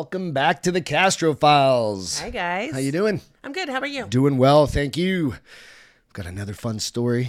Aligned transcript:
Welcome 0.00 0.32
back 0.32 0.62
to 0.62 0.72
the 0.72 0.80
Castro 0.80 1.34
Files. 1.34 2.20
Hi 2.20 2.30
guys. 2.30 2.72
How 2.72 2.78
you 2.78 2.90
doing? 2.90 3.20
I'm 3.44 3.52
good. 3.52 3.68
How 3.68 3.76
about 3.76 3.90
you? 3.90 4.06
Doing 4.06 4.38
well, 4.38 4.66
thank 4.66 4.96
you. 4.96 5.34
I've 5.34 6.12
got 6.14 6.24
another 6.24 6.54
fun 6.54 6.78
story. 6.78 7.28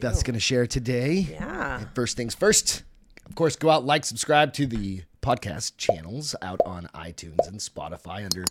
Beth's 0.00 0.24
going 0.24 0.34
to 0.34 0.40
share 0.40 0.66
today. 0.66 1.12
Yeah. 1.30 1.84
First 1.94 2.16
things 2.16 2.34
first, 2.34 2.82
of 3.24 3.36
course, 3.36 3.54
go 3.54 3.70
out, 3.70 3.84
like, 3.86 4.04
subscribe 4.04 4.52
to 4.54 4.66
the 4.66 5.02
podcast 5.22 5.76
channels 5.76 6.34
out 6.42 6.60
on 6.66 6.88
iTunes 6.92 7.46
and 7.46 7.60
Spotify 7.60 8.24
under. 8.24 8.44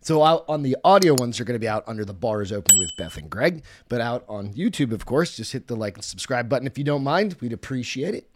So 0.00 0.24
out 0.24 0.44
on 0.48 0.64
the 0.64 0.76
audio 0.82 1.14
ones 1.14 1.38
are 1.38 1.44
going 1.44 1.54
to 1.54 1.60
be 1.64 1.68
out 1.68 1.84
under 1.86 2.04
the 2.04 2.12
bars 2.14 2.50
open 2.50 2.78
with 2.78 2.90
Beth 2.98 3.16
and 3.16 3.30
Greg, 3.30 3.62
but 3.88 4.00
out 4.00 4.24
on 4.28 4.52
YouTube, 4.54 4.90
of 4.90 5.06
course, 5.06 5.36
just 5.36 5.52
hit 5.52 5.68
the 5.68 5.76
like 5.76 5.94
and 5.94 6.04
subscribe 6.04 6.48
button 6.48 6.66
if 6.66 6.76
you 6.76 6.82
don't 6.82 7.04
mind. 7.04 7.36
We'd 7.40 7.52
appreciate 7.52 8.16
it. 8.16 8.28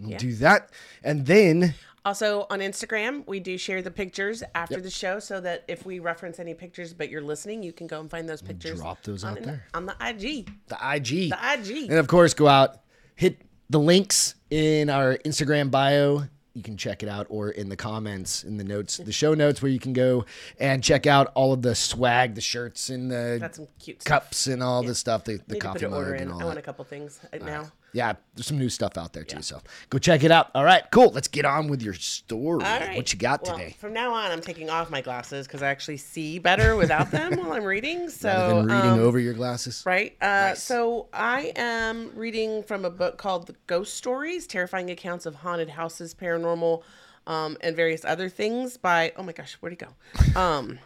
We'll 0.00 0.10
Yeah. 0.10 0.18
do 0.18 0.34
that, 0.34 0.70
and 1.04 1.26
then 1.26 1.74
Also 2.08 2.46
on 2.48 2.60
Instagram, 2.60 3.22
we 3.26 3.38
do 3.38 3.58
share 3.58 3.82
the 3.82 3.90
pictures 3.90 4.42
after 4.54 4.80
the 4.80 4.88
show, 4.88 5.18
so 5.18 5.42
that 5.42 5.62
if 5.68 5.84
we 5.84 5.98
reference 5.98 6.38
any 6.38 6.54
pictures, 6.54 6.94
but 6.94 7.10
you're 7.10 7.20
listening, 7.20 7.62
you 7.62 7.70
can 7.70 7.86
go 7.86 8.00
and 8.00 8.10
find 8.10 8.26
those 8.26 8.40
pictures. 8.40 8.80
drop 8.80 9.02
those 9.02 9.24
on 9.24 9.32
out 9.32 9.36
in- 9.36 9.44
there. 9.44 9.64
on 9.74 9.84
the 9.84 9.94
IG. 10.00 10.48
the 10.68 10.78
IG. 10.82 11.28
The 11.28 11.38
IG. 11.38 11.90
And 11.90 11.98
of 11.98 12.06
course, 12.08 12.32
go 12.32 12.48
out, 12.48 12.80
hit 13.14 13.42
the 13.68 13.78
links 13.78 14.36
in 14.48 14.88
our 14.88 15.18
Instagram 15.18 15.70
bio. 15.70 16.22
You 16.54 16.62
can 16.62 16.78
check 16.78 17.02
it 17.02 17.10
out 17.10 17.26
or 17.28 17.50
in 17.50 17.68
the 17.68 17.76
comments, 17.76 18.42
in 18.42 18.56
the 18.56 18.64
notes, 18.64 18.96
the 18.96 19.12
show 19.12 19.34
notes, 19.34 19.60
where 19.60 19.70
you 19.70 19.78
can 19.78 19.92
go 19.92 20.24
and 20.58 20.82
check 20.82 21.06
out 21.06 21.30
all 21.34 21.52
of 21.52 21.60
the 21.60 21.74
swag, 21.74 22.34
the 22.34 22.40
shirts, 22.40 22.88
and 22.88 23.10
the 23.10 23.50
some 23.52 23.68
stuff. 23.78 24.04
cups 24.06 24.46
and 24.46 24.62
all 24.62 24.82
the 24.82 24.94
stuff, 24.94 25.24
the, 25.24 25.42
the 25.46 25.58
coffee 25.58 25.84
an 25.84 25.90
mug 25.90 26.08
and 26.18 26.32
all 26.32 26.40
I 26.40 26.44
want 26.46 26.58
a 26.58 26.62
couple 26.62 26.86
things 26.86 27.20
uh, 27.34 27.36
now. 27.44 27.70
Yeah, 27.92 28.12
there's 28.34 28.46
some 28.46 28.58
new 28.58 28.68
stuff 28.68 28.98
out 28.98 29.12
there 29.14 29.24
too. 29.24 29.40
So 29.40 29.60
go 29.88 29.98
check 29.98 30.22
it 30.22 30.30
out. 30.30 30.50
All 30.54 30.64
right, 30.64 30.82
cool. 30.90 31.10
Let's 31.10 31.28
get 31.28 31.44
on 31.44 31.68
with 31.68 31.82
your 31.82 31.94
story. 31.94 32.58
Right. 32.58 32.96
What 32.96 33.12
you 33.12 33.18
got 33.18 33.42
Well, 33.42 33.56
today? 33.56 33.76
From 33.78 33.92
now 33.94 34.12
on, 34.12 34.30
I'm 34.30 34.42
taking 34.42 34.68
off 34.68 34.90
my 34.90 35.00
glasses 35.00 35.46
because 35.46 35.62
I 35.62 35.68
actually 35.68 35.96
see 35.96 36.38
better 36.38 36.76
without 36.76 37.10
them 37.10 37.36
while 37.36 37.52
I'm 37.52 37.64
reading. 37.64 38.10
So 38.10 38.28
Rather 38.28 38.54
than 38.54 38.66
reading 38.68 38.90
um, 38.90 39.00
over 39.00 39.18
your 39.18 39.32
glasses. 39.34 39.82
Right. 39.86 40.16
Uh, 40.22 40.54
So 40.54 41.08
I 41.12 41.52
am 41.56 42.12
reading 42.14 42.62
from 42.62 42.84
a 42.84 42.90
book 42.90 43.16
called 43.16 43.46
The 43.46 43.54
Ghost 43.66 43.94
Stories 43.94 44.46
Terrifying 44.46 44.90
Accounts 44.90 45.24
of 45.24 45.34
Haunted 45.36 45.70
Houses, 45.70 46.14
Paranormal, 46.14 46.82
um, 47.26 47.56
and 47.62 47.74
Various 47.74 48.04
Other 48.04 48.28
Things 48.28 48.76
by, 48.76 49.12
oh 49.16 49.22
my 49.22 49.32
gosh, 49.32 49.54
where'd 49.54 49.72
he 49.72 49.76
go? 49.76 50.38
Um, 50.40 50.78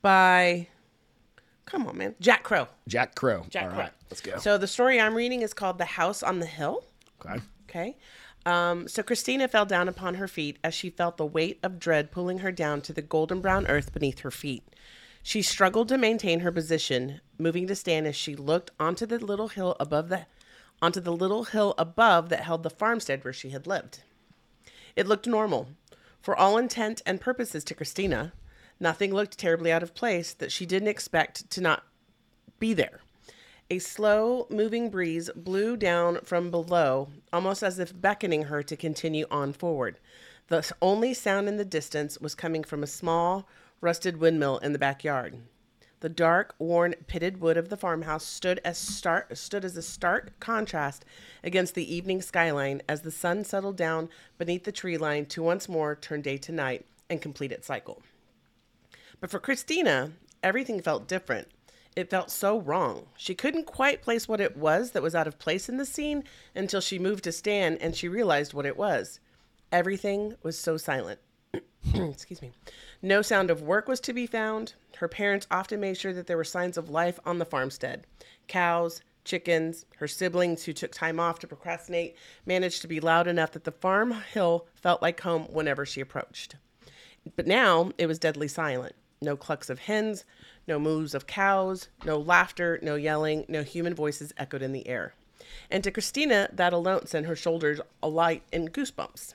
by, 0.00 0.66
come 1.72 1.86
on, 1.88 1.96
man, 1.98 2.14
Jack 2.20 2.44
Crow. 2.44 2.68
Jack 2.86 3.14
Crow. 3.16 3.44
Jack 3.48 3.64
all 3.64 3.70
Crow. 3.70 3.78
right, 3.80 3.92
let's 4.10 4.20
go. 4.20 4.36
So 4.38 4.58
the 4.58 4.68
story 4.68 5.00
I'm 5.00 5.14
reading 5.14 5.40
is 5.42 5.52
called 5.54 5.78
The 5.78 5.84
House 5.86 6.22
on 6.22 6.38
the 6.38 6.46
Hill. 6.46 6.84
okay. 7.24 7.40
Okay. 7.68 7.96
Um, 8.44 8.86
so 8.88 9.02
Christina 9.02 9.48
fell 9.48 9.64
down 9.64 9.88
upon 9.88 10.16
her 10.16 10.28
feet 10.28 10.58
as 10.62 10.74
she 10.74 10.90
felt 10.90 11.16
the 11.16 11.24
weight 11.24 11.58
of 11.62 11.78
dread 11.78 12.10
pulling 12.10 12.38
her 12.40 12.52
down 12.52 12.82
to 12.82 12.92
the 12.92 13.00
golden 13.00 13.40
brown 13.40 13.66
earth 13.68 13.94
beneath 13.94 14.18
her 14.20 14.30
feet. 14.32 14.62
She 15.22 15.40
struggled 15.40 15.88
to 15.88 15.96
maintain 15.96 16.40
her 16.40 16.50
position, 16.52 17.20
moving 17.38 17.66
to 17.68 17.74
stand 17.76 18.06
as 18.06 18.16
she 18.16 18.34
looked 18.36 18.70
onto 18.78 19.06
the 19.06 19.18
little 19.24 19.48
hill 19.48 19.76
above 19.80 20.08
the 20.10 20.26
onto 20.82 21.00
the 21.00 21.12
little 21.12 21.44
hill 21.44 21.74
above 21.78 22.28
that 22.28 22.40
held 22.42 22.64
the 22.64 22.68
farmstead 22.70 23.22
where 23.24 23.32
she 23.32 23.50
had 23.50 23.66
lived. 23.68 24.00
It 24.96 25.06
looked 25.06 25.26
normal. 25.28 25.68
For 26.20 26.36
all 26.36 26.58
intent 26.58 27.00
and 27.06 27.20
purposes 27.20 27.62
to 27.64 27.74
Christina, 27.74 28.32
nothing 28.82 29.14
looked 29.14 29.38
terribly 29.38 29.72
out 29.72 29.82
of 29.82 29.94
place 29.94 30.34
that 30.34 30.52
she 30.52 30.66
didn't 30.66 30.88
expect 30.88 31.48
to 31.50 31.60
not 31.60 31.84
be 32.58 32.74
there. 32.74 33.00
A 33.70 33.78
slow 33.78 34.46
moving 34.50 34.90
breeze 34.90 35.30
blew 35.34 35.76
down 35.76 36.18
from 36.24 36.50
below, 36.50 37.08
almost 37.32 37.62
as 37.62 37.78
if 37.78 37.98
beckoning 37.98 38.44
her 38.44 38.62
to 38.62 38.76
continue 38.76 39.24
on 39.30 39.54
forward. 39.54 39.98
The 40.48 40.70
only 40.82 41.14
sound 41.14 41.48
in 41.48 41.56
the 41.56 41.64
distance 41.64 42.18
was 42.18 42.34
coming 42.34 42.64
from 42.64 42.82
a 42.82 42.86
small, 42.86 43.48
rusted 43.80 44.18
windmill 44.18 44.58
in 44.58 44.72
the 44.72 44.78
backyard. 44.78 45.38
The 46.00 46.08
dark, 46.08 46.54
worn, 46.58 46.94
pitted 47.06 47.40
wood 47.40 47.56
of 47.56 47.68
the 47.68 47.76
farmhouse 47.76 48.26
stood 48.26 48.60
as 48.64 48.76
stark 48.76 49.36
stood 49.36 49.64
as 49.64 49.76
a 49.76 49.82
stark 49.82 50.38
contrast 50.40 51.04
against 51.44 51.74
the 51.74 51.94
evening 51.94 52.20
skyline 52.20 52.82
as 52.88 53.02
the 53.02 53.12
sun 53.12 53.44
settled 53.44 53.76
down 53.76 54.08
beneath 54.36 54.64
the 54.64 54.72
tree 54.72 54.98
line 54.98 55.26
to 55.26 55.42
once 55.42 55.68
more 55.68 55.94
turn 55.94 56.20
day 56.20 56.36
to 56.38 56.50
night 56.50 56.84
and 57.08 57.22
complete 57.22 57.52
its 57.52 57.68
cycle. 57.68 58.02
But 59.22 59.30
for 59.30 59.38
Christina, 59.38 60.10
everything 60.42 60.82
felt 60.82 61.06
different. 61.06 61.46
It 61.94 62.10
felt 62.10 62.28
so 62.28 62.58
wrong. 62.58 63.06
She 63.16 63.36
couldn't 63.36 63.66
quite 63.66 64.02
place 64.02 64.26
what 64.26 64.40
it 64.40 64.56
was 64.56 64.90
that 64.90 65.02
was 65.02 65.14
out 65.14 65.28
of 65.28 65.38
place 65.38 65.68
in 65.68 65.76
the 65.76 65.86
scene 65.86 66.24
until 66.56 66.80
she 66.80 66.98
moved 66.98 67.22
to 67.22 67.30
stand 67.30 67.78
and 67.80 67.94
she 67.94 68.08
realized 68.08 68.52
what 68.52 68.66
it 68.66 68.76
was. 68.76 69.20
Everything 69.70 70.34
was 70.42 70.58
so 70.58 70.76
silent. 70.76 71.20
Excuse 71.94 72.42
me. 72.42 72.50
No 73.00 73.22
sound 73.22 73.48
of 73.48 73.62
work 73.62 73.86
was 73.86 74.00
to 74.00 74.12
be 74.12 74.26
found. 74.26 74.74
Her 74.96 75.06
parents 75.06 75.46
often 75.52 75.78
made 75.78 75.96
sure 75.96 76.12
that 76.14 76.26
there 76.26 76.36
were 76.36 76.42
signs 76.42 76.76
of 76.76 76.90
life 76.90 77.20
on 77.24 77.38
the 77.38 77.44
farmstead. 77.44 78.08
Cows, 78.48 79.02
chickens, 79.24 79.86
her 79.98 80.08
siblings 80.08 80.64
who 80.64 80.72
took 80.72 80.90
time 80.90 81.20
off 81.20 81.38
to 81.38 81.46
procrastinate 81.46 82.16
managed 82.44 82.82
to 82.82 82.88
be 82.88 82.98
loud 82.98 83.28
enough 83.28 83.52
that 83.52 83.62
the 83.62 83.70
farm 83.70 84.10
hill 84.32 84.66
felt 84.74 85.00
like 85.00 85.20
home 85.20 85.44
whenever 85.44 85.86
she 85.86 86.00
approached. 86.00 86.56
But 87.36 87.46
now 87.46 87.92
it 87.98 88.06
was 88.06 88.18
deadly 88.18 88.48
silent. 88.48 88.96
No 89.22 89.36
clucks 89.36 89.70
of 89.70 89.78
hens, 89.78 90.24
no 90.66 90.78
moos 90.78 91.14
of 91.14 91.26
cows, 91.26 91.88
no 92.04 92.18
laughter, 92.18 92.78
no 92.82 92.96
yelling, 92.96 93.44
no 93.48 93.62
human 93.62 93.94
voices 93.94 94.34
echoed 94.36 94.62
in 94.62 94.72
the 94.72 94.88
air. 94.88 95.14
And 95.70 95.84
to 95.84 95.90
Christina, 95.90 96.48
that 96.52 96.72
alone 96.72 97.06
sent 97.06 97.26
her 97.26 97.36
shoulders 97.36 97.80
alight 98.02 98.42
in 98.52 98.68
goosebumps. 98.68 99.34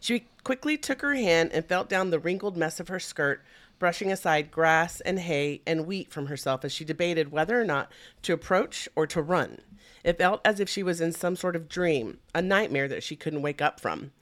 She 0.00 0.26
quickly 0.44 0.76
took 0.76 1.02
her 1.02 1.14
hand 1.14 1.50
and 1.52 1.64
felt 1.64 1.88
down 1.88 2.10
the 2.10 2.18
wrinkled 2.18 2.56
mess 2.56 2.80
of 2.80 2.88
her 2.88 3.00
skirt, 3.00 3.42
brushing 3.78 4.10
aside 4.10 4.50
grass 4.50 5.00
and 5.00 5.18
hay 5.18 5.60
and 5.66 5.86
wheat 5.86 6.10
from 6.10 6.26
herself 6.26 6.64
as 6.64 6.72
she 6.72 6.84
debated 6.84 7.32
whether 7.32 7.60
or 7.60 7.64
not 7.64 7.90
to 8.22 8.32
approach 8.32 8.88
or 8.96 9.06
to 9.06 9.20
run. 9.20 9.58
It 10.02 10.18
felt 10.18 10.40
as 10.44 10.60
if 10.60 10.68
she 10.68 10.82
was 10.82 11.00
in 11.00 11.12
some 11.12 11.36
sort 11.36 11.56
of 11.56 11.68
dream, 11.68 12.18
a 12.34 12.42
nightmare 12.42 12.88
that 12.88 13.02
she 13.02 13.16
couldn't 13.16 13.42
wake 13.42 13.62
up 13.62 13.80
from. 13.80 14.12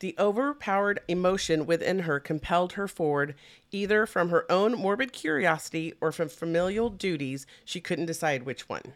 The 0.00 0.14
overpowered 0.16 1.00
emotion 1.08 1.66
within 1.66 2.00
her 2.00 2.20
compelled 2.20 2.74
her 2.74 2.86
forward, 2.86 3.34
either 3.72 4.06
from 4.06 4.28
her 4.28 4.50
own 4.50 4.74
morbid 4.74 5.12
curiosity 5.12 5.92
or 6.00 6.12
from 6.12 6.28
familial 6.28 6.88
duties. 6.88 7.46
She 7.64 7.80
couldn't 7.80 8.06
decide 8.06 8.44
which 8.44 8.68
one. 8.68 8.92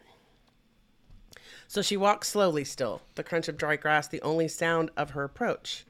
So 1.66 1.82
she 1.82 1.96
walked 1.96 2.26
slowly 2.26 2.64
still, 2.64 3.02
the 3.16 3.24
crunch 3.24 3.48
of 3.48 3.56
dry 3.56 3.76
grass 3.76 4.06
the 4.06 4.22
only 4.22 4.46
sound 4.46 4.90
of 4.96 5.10
her 5.10 5.24
approach. 5.24 5.84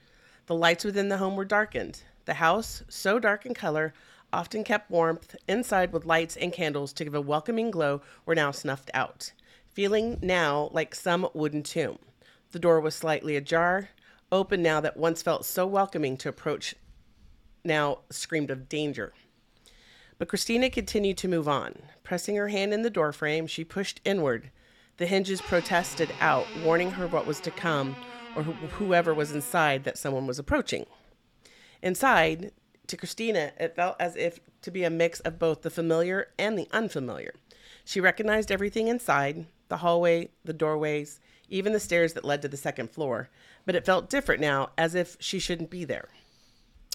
The 0.47 0.55
lights 0.55 0.85
within 0.85 1.09
the 1.09 1.19
home 1.19 1.37
were 1.37 1.45
darkened. 1.45 2.03
The 2.25 2.35
house, 2.35 2.83
so 2.89 3.19
dark 3.19 3.45
in 3.45 3.53
color, 3.53 3.93
often 4.33 4.65
kept 4.65 4.91
warmth 4.91 5.37
inside 5.47 5.93
with 5.93 6.07
lights 6.07 6.37
and 6.37 6.53
candles 6.53 6.93
to 6.95 7.05
give 7.05 7.15
a 7.15 7.21
welcoming 7.21 7.71
glow, 7.71 8.01
were 8.25 8.35
now 8.35 8.51
snuffed 8.51 8.91
out, 8.95 9.33
feeling 9.69 10.19
now 10.23 10.71
like 10.73 10.95
some 10.95 11.29
wooden 11.35 11.63
tomb. 11.63 11.99
The 12.53 12.59
door 12.59 12.81
was 12.81 12.95
slightly 12.95 13.37
ajar, 13.37 13.91
open 14.33 14.63
now 14.63 14.81
that 14.81 14.97
once 14.97 15.23
felt 15.23 15.45
so 15.45 15.67
welcoming 15.67 16.17
to 16.17 16.29
approach 16.29 16.75
now 17.65 17.99
screamed 18.11 18.51
of 18.51 18.69
danger. 18.69 19.13
But 20.19 20.29
Christina 20.29 20.71
continued 20.71 21.19
to 21.19 21.29
move 21.29 21.49
on. 21.49 21.75
Pressing 22.03 22.37
her 22.37 22.49
hand 22.49 22.73
in 22.73 22.83
the 22.83 22.91
doorframe, 22.91 23.47
she 23.47 23.65
pushed 23.65 24.01
inward. 24.05 24.51
The 24.97 25.07
hinges 25.07 25.41
protested 25.41 26.13
out, 26.21 26.47
warning 26.65 26.93
her 26.93 27.07
what 27.07 27.27
was 27.27 27.41
to 27.41 27.51
come, 27.51 27.97
or 28.35 28.43
wh- 28.43 28.73
whoever 28.73 29.15
was 29.15 29.33
inside 29.33 29.85
that 29.85 29.99
someone 29.99 30.27
was 30.27 30.39
approaching. 30.39 30.87
Inside, 31.83 32.53
to 32.87 32.97
Christina, 32.97 33.53
it 33.59 33.75
felt 33.75 33.97
as 33.99 34.17
if 34.17 34.39
to 34.63 34.71
be 34.71 34.85
a 34.85 34.91
mix 34.91 35.21
of 35.21 35.39
both 35.39 35.63
the 35.63 35.71
familiar 35.71 36.29
and 36.39 36.59
the 36.59 36.69
unfamiliar. 36.73 37.35
She 37.85 38.01
recognized 38.01 38.53
everything 38.53 38.89
inside 38.89 39.47
the 39.69 39.79
hallway, 39.79 40.29
the 40.45 40.53
doorways, 40.53 41.21
even 41.53 41.73
the 41.73 41.81
stairs 41.81 42.15
that 42.15 42.25
led 42.25 42.43
to 42.43 42.49
the 42.49 42.57
second 42.57 42.91
floor, 42.91 43.29
but 43.67 43.75
it 43.75 43.85
felt 43.85 44.11
different 44.11 44.41
now, 44.41 44.71
as 44.79 44.95
if 44.95 45.17
she 45.21 45.39
shouldn't 45.39 45.71
be 45.71 45.85
there. 45.85 46.09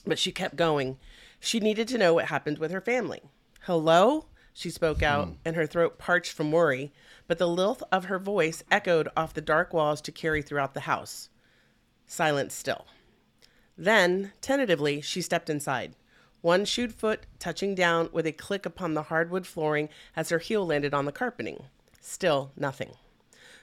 But 0.06 0.20
she 0.20 0.32
kept 0.32 0.56
going. 0.56 0.98
She 1.40 1.60
needed 1.60 1.88
to 1.90 1.98
know 1.98 2.14
what 2.14 2.26
happened 2.26 2.58
with 2.58 2.72
her 2.72 2.82
family. 2.82 3.22
Hello? 3.62 4.26
She 4.54 4.72
spoke 4.72 5.04
out, 5.04 5.28
hmm. 5.28 5.34
and 5.46 5.56
her 5.56 5.68
throat 5.68 6.00
parched 6.00 6.32
from 6.32 6.52
worry, 6.52 6.92
but 7.28 7.38
the 7.38 7.48
lilt 7.48 7.84
of 7.92 8.06
her 8.06 8.18
voice 8.18 8.64
echoed 8.72 9.08
off 9.16 9.34
the 9.34 9.42
dark 9.42 9.74
walls 9.74 10.02
to 10.02 10.12
carry 10.12 10.42
throughout 10.42 10.74
the 10.74 10.82
house. 10.82 11.30
Silence 12.08 12.56
still. 12.56 12.88
Then, 13.78 14.32
tentatively, 14.42 15.02
she 15.02 15.22
stepped 15.22 15.50
inside, 15.50 15.96
one 16.42 16.66
shoed 16.66 16.94
foot 16.94 17.28
touching 17.38 17.76
down 17.76 18.10
with 18.12 18.26
a 18.26 18.32
click 18.32 18.66
upon 18.66 18.96
the 18.96 19.04
hardwood 19.04 19.46
flooring 19.46 19.90
as 20.16 20.30
her 20.30 20.40
heel 20.40 20.66
landed 20.66 20.94
on 20.94 21.06
the 21.06 21.12
carpeting. 21.12 21.66
Still 22.00 22.52
nothing. 22.56 22.94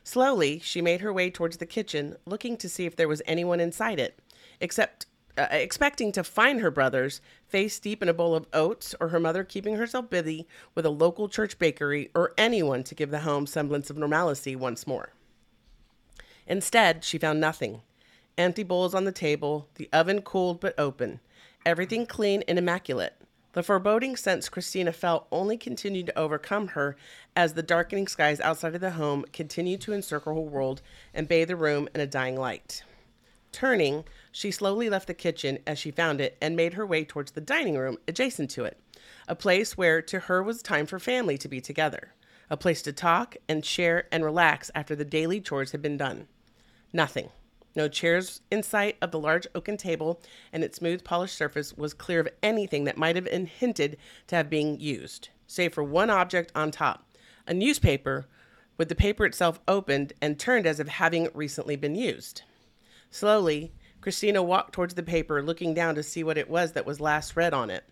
Slowly, 0.05 0.59
she 0.59 0.83
made 0.83 1.01
her 1.01 1.12
way 1.12 1.31
towards 1.31 1.56
the 1.56 1.67
kitchen, 1.67 2.17
looking 2.27 2.59
to 2.59 2.69
see 2.69 2.85
if 2.85 2.95
there 2.95 3.09
was 3.09 3.23
anyone 3.27 3.59
inside 3.59 3.99
it, 3.99 4.19
except 4.61 5.06
uh, 5.37 5.47
expecting 5.51 6.12
to 6.12 6.23
find 6.23 6.61
her 6.61 6.71
brothers 6.71 7.21
face 7.49 7.81
deep 7.81 8.03
in 8.03 8.09
a 8.09 8.15
bowl 8.15 8.35
of 8.35 8.47
oats, 8.53 8.95
or 9.01 9.09
her 9.09 9.19
mother 9.19 9.43
keeping 9.43 9.77
herself 9.77 10.11
busy 10.11 10.47
with 10.75 10.85
a 10.85 10.91
local 10.91 11.29
church 11.29 11.59
bakery, 11.59 12.11
or 12.15 12.35
anyone 12.37 12.85
to 12.85 12.95
give 12.95 13.11
the 13.11 13.21
home 13.21 13.47
semblance 13.47 13.89
of 13.89 13.97
normalcy 13.97 14.55
once 14.55 14.87
more. 14.87 15.09
Instead, 16.47 17.03
she 17.03 17.19
found 17.19 17.41
nothing. 17.41 17.81
Empty 18.37 18.62
bowls 18.62 18.95
on 18.95 19.05
the 19.05 19.12
table, 19.12 19.69
the 19.77 19.89
oven 19.93 20.21
cooled 20.21 20.61
but 20.61 20.79
open, 20.79 21.21
everything 21.65 22.05
clean 22.05 22.45
and 22.47 22.59
immaculate. 22.59 23.15
The 23.55 23.62
foreboding 23.62 24.17
sense 24.17 24.49
Christina 24.49 24.93
felt 24.93 25.29
only 25.31 25.56
continued 25.56 26.06
to 26.06 26.19
overcome 26.19 26.69
her 26.69 26.97
as 27.37 27.55
the 27.55 27.62
darkening 27.62 28.09
skies 28.09 28.41
outside 28.41 28.75
of 28.75 28.81
the 28.81 28.91
home 28.91 29.25
continued 29.33 29.81
to 29.83 29.93
encircle 29.95 30.35
her 30.35 30.41
world 30.41 30.83
and 31.15 31.29
bathe 31.29 31.49
the 31.49 31.56
room 31.56 31.89
in 31.95 32.01
a 32.01 32.06
dying 32.06 32.37
light. 32.37 32.83
Turning, 33.53 34.03
she 34.33 34.51
slowly 34.51 34.91
left 34.91 35.06
the 35.06 35.15
kitchen 35.15 35.61
as 35.69 35.79
she 35.79 35.93
found 35.93 36.21
it 36.21 36.37
and 36.43 36.56
made 36.56 36.75
her 36.75 36.85
way 36.85 37.05
towards 37.05 37.31
the 37.31 37.41
dining 37.41 37.79
room 37.79 37.97
adjacent 38.09 38.51
to 38.51 38.65
it, 38.65 38.77
a 39.29 39.37
place 39.37 39.79
where 39.79 40.03
to 40.03 40.19
her 40.19 40.43
was 40.43 40.61
time 40.61 40.85
for 40.85 40.99
family 40.99 41.39
to 41.39 41.47
be 41.47 41.61
together, 41.61 42.12
a 42.51 42.56
place 42.56 42.83
to 42.83 42.93
talk 42.93 43.37
and 43.49 43.65
share 43.65 44.09
and 44.11 44.25
relax 44.25 44.73
after 44.75 44.97
the 44.97 45.05
daily 45.05 45.41
chores 45.41 45.71
had 45.71 45.81
been 45.81 45.97
done. 45.97 46.27
Nothing. 46.93 47.29
No 47.76 47.88
chairs 47.88 48.41
in 48.50 48.62
sight 48.62 48.97
of 49.03 49.11
the 49.11 49.19
large 49.19 49.47
oaken 49.55 49.76
table, 49.76 50.21
and 50.53 50.62
its 50.62 50.79
smooth, 50.79 51.05
polished 51.05 51.37
surface 51.37 51.73
was 51.75 51.94
clear 51.94 52.21
of 52.21 52.29
anything 52.43 52.85
that 52.85 52.97
might 52.97 53.17
have 53.17 53.25
been 53.25 53.47
hinted 53.47 53.97
to 54.29 54.37
have 54.37 54.49
been 54.49 54.79
used, 54.79 55.31
save 55.47 55.75
for 55.75 55.82
one 55.82 56.11
object 56.11 56.53
on 56.55 56.71
top 56.71 57.05
a 57.47 57.55
newspaper 57.55 58.26
with 58.76 58.88
the 58.88 58.94
paper 58.94 59.25
itself 59.25 59.61
opened 59.69 60.12
and 60.21 60.38
turned 60.38 60.67
as 60.67 60.81
if 60.81 60.88
having 60.88 61.29
recently 61.35 61.76
been 61.76 61.94
used. 61.94 62.43
Slowly, 63.11 63.73
Christina 64.00 64.43
walked 64.43 64.73
towards 64.73 64.94
the 64.94 65.03
paper, 65.03 65.43
looking 65.43 65.73
down 65.73 65.94
to 65.94 66.03
see 66.03 66.25
what 66.25 66.38
it 66.38 66.50
was 66.50 66.73
that 66.73 66.87
was 66.87 67.00
last 67.00 67.37
read 67.37 67.55
on 67.55 67.70
it. 67.70 67.85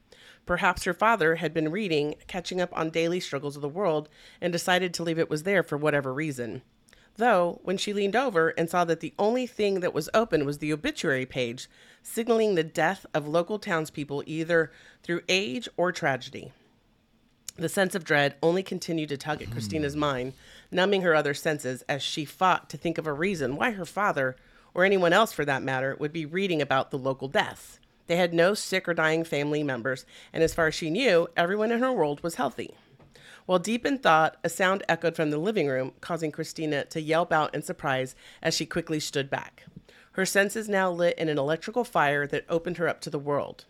Perhaps 0.44 0.84
her 0.84 0.92
father 0.92 1.36
had 1.36 1.54
been 1.54 1.70
reading, 1.70 2.16
catching 2.26 2.60
up 2.60 2.76
on 2.76 2.90
daily 2.90 3.20
struggles 3.20 3.56
of 3.56 3.62
the 3.62 3.68
world, 3.68 4.08
and 4.40 4.52
decided 4.52 4.92
to 4.94 5.02
leave 5.02 5.18
it 5.18 5.30
was 5.30 5.44
there 5.44 5.62
for 5.62 5.78
whatever 5.78 6.12
reason. 6.12 6.62
Though, 7.16 7.60
when 7.62 7.76
she 7.76 7.92
leaned 7.92 8.16
over 8.16 8.50
and 8.50 8.70
saw 8.70 8.84
that 8.84 9.00
the 9.00 9.12
only 9.18 9.46
thing 9.46 9.80
that 9.80 9.94
was 9.94 10.08
open 10.14 10.46
was 10.46 10.58
the 10.58 10.72
obituary 10.72 11.26
page, 11.26 11.68
signaling 12.02 12.54
the 12.54 12.64
death 12.64 13.04
of 13.12 13.28
local 13.28 13.58
townspeople 13.58 14.24
either 14.26 14.72
through 15.02 15.22
age 15.28 15.68
or 15.76 15.92
tragedy. 15.92 16.52
The 17.56 17.68
sense 17.68 17.94
of 17.94 18.04
dread 18.04 18.36
only 18.42 18.62
continued 18.62 19.10
to 19.10 19.18
tug 19.18 19.42
at 19.42 19.48
hmm. 19.48 19.52
Christina's 19.52 19.96
mind, 19.96 20.32
numbing 20.70 21.02
her 21.02 21.14
other 21.14 21.34
senses 21.34 21.82
as 21.88 22.02
she 22.02 22.24
fought 22.24 22.70
to 22.70 22.78
think 22.78 22.96
of 22.96 23.06
a 23.06 23.12
reason 23.12 23.56
why 23.56 23.72
her 23.72 23.84
father, 23.84 24.36
or 24.72 24.84
anyone 24.84 25.12
else 25.12 25.32
for 25.32 25.44
that 25.44 25.62
matter, 25.62 25.94
would 26.00 26.12
be 26.12 26.24
reading 26.24 26.62
about 26.62 26.90
the 26.90 26.98
local 26.98 27.28
deaths. 27.28 27.78
They 28.06 28.16
had 28.16 28.32
no 28.32 28.54
sick 28.54 28.88
or 28.88 28.94
dying 28.94 29.22
family 29.22 29.62
members, 29.62 30.06
and 30.32 30.42
as 30.42 30.54
far 30.54 30.66
as 30.66 30.74
she 30.74 30.90
knew, 30.90 31.28
everyone 31.36 31.70
in 31.70 31.80
her 31.80 31.92
world 31.92 32.22
was 32.22 32.36
healthy. 32.36 32.74
While 33.46 33.58
deep 33.58 33.84
in 33.84 33.98
thought, 33.98 34.36
a 34.44 34.48
sound 34.48 34.84
echoed 34.88 35.16
from 35.16 35.30
the 35.30 35.38
living 35.38 35.66
room, 35.68 35.92
causing 36.00 36.30
Christina 36.30 36.84
to 36.86 37.00
yelp 37.00 37.32
out 37.32 37.54
in 37.54 37.62
surprise 37.62 38.14
as 38.42 38.54
she 38.54 38.66
quickly 38.66 39.00
stood 39.00 39.28
back. 39.28 39.64
Her 40.12 40.26
senses 40.26 40.68
now 40.68 40.90
lit 40.90 41.18
in 41.18 41.28
an 41.28 41.38
electrical 41.38 41.84
fire 41.84 42.26
that 42.26 42.44
opened 42.48 42.76
her 42.76 42.88
up 42.88 43.00
to 43.00 43.10
the 43.10 43.18
world. 43.18 43.64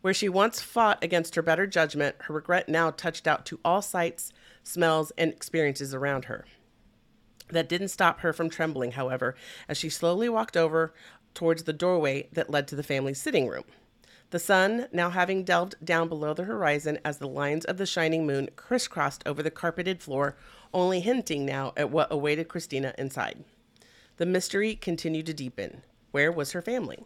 Where 0.00 0.14
she 0.14 0.28
once 0.28 0.60
fought 0.60 1.02
against 1.02 1.34
her 1.34 1.42
better 1.42 1.66
judgment, 1.66 2.16
her 2.20 2.34
regret 2.34 2.68
now 2.68 2.90
touched 2.90 3.26
out 3.26 3.44
to 3.46 3.58
all 3.64 3.82
sights, 3.82 4.32
smells, 4.62 5.10
and 5.18 5.32
experiences 5.32 5.92
around 5.92 6.26
her. 6.26 6.44
That 7.50 7.68
didn't 7.68 7.88
stop 7.88 8.20
her 8.20 8.32
from 8.32 8.50
trembling, 8.50 8.92
however, 8.92 9.34
as 9.68 9.78
she 9.78 9.88
slowly 9.88 10.28
walked 10.28 10.56
over 10.56 10.94
towards 11.34 11.64
the 11.64 11.72
doorway 11.72 12.28
that 12.32 12.50
led 12.50 12.68
to 12.68 12.76
the 12.76 12.82
family 12.82 13.14
sitting 13.14 13.48
room. 13.48 13.64
The 14.30 14.38
sun 14.38 14.88
now 14.92 15.08
having 15.08 15.42
delved 15.42 15.76
down 15.82 16.08
below 16.08 16.34
the 16.34 16.44
horizon 16.44 16.98
as 17.02 17.16
the 17.16 17.26
lines 17.26 17.64
of 17.64 17.78
the 17.78 17.86
shining 17.86 18.26
moon 18.26 18.50
crisscrossed 18.56 19.22
over 19.26 19.42
the 19.42 19.50
carpeted 19.50 20.02
floor, 20.02 20.36
only 20.74 21.00
hinting 21.00 21.46
now 21.46 21.72
at 21.78 21.90
what 21.90 22.12
awaited 22.12 22.48
Christina 22.48 22.94
inside. 22.98 23.42
The 24.18 24.26
mystery 24.26 24.74
continued 24.74 25.24
to 25.26 25.34
deepen. 25.34 25.82
Where 26.10 26.30
was 26.30 26.52
her 26.52 26.60
family? 26.60 27.04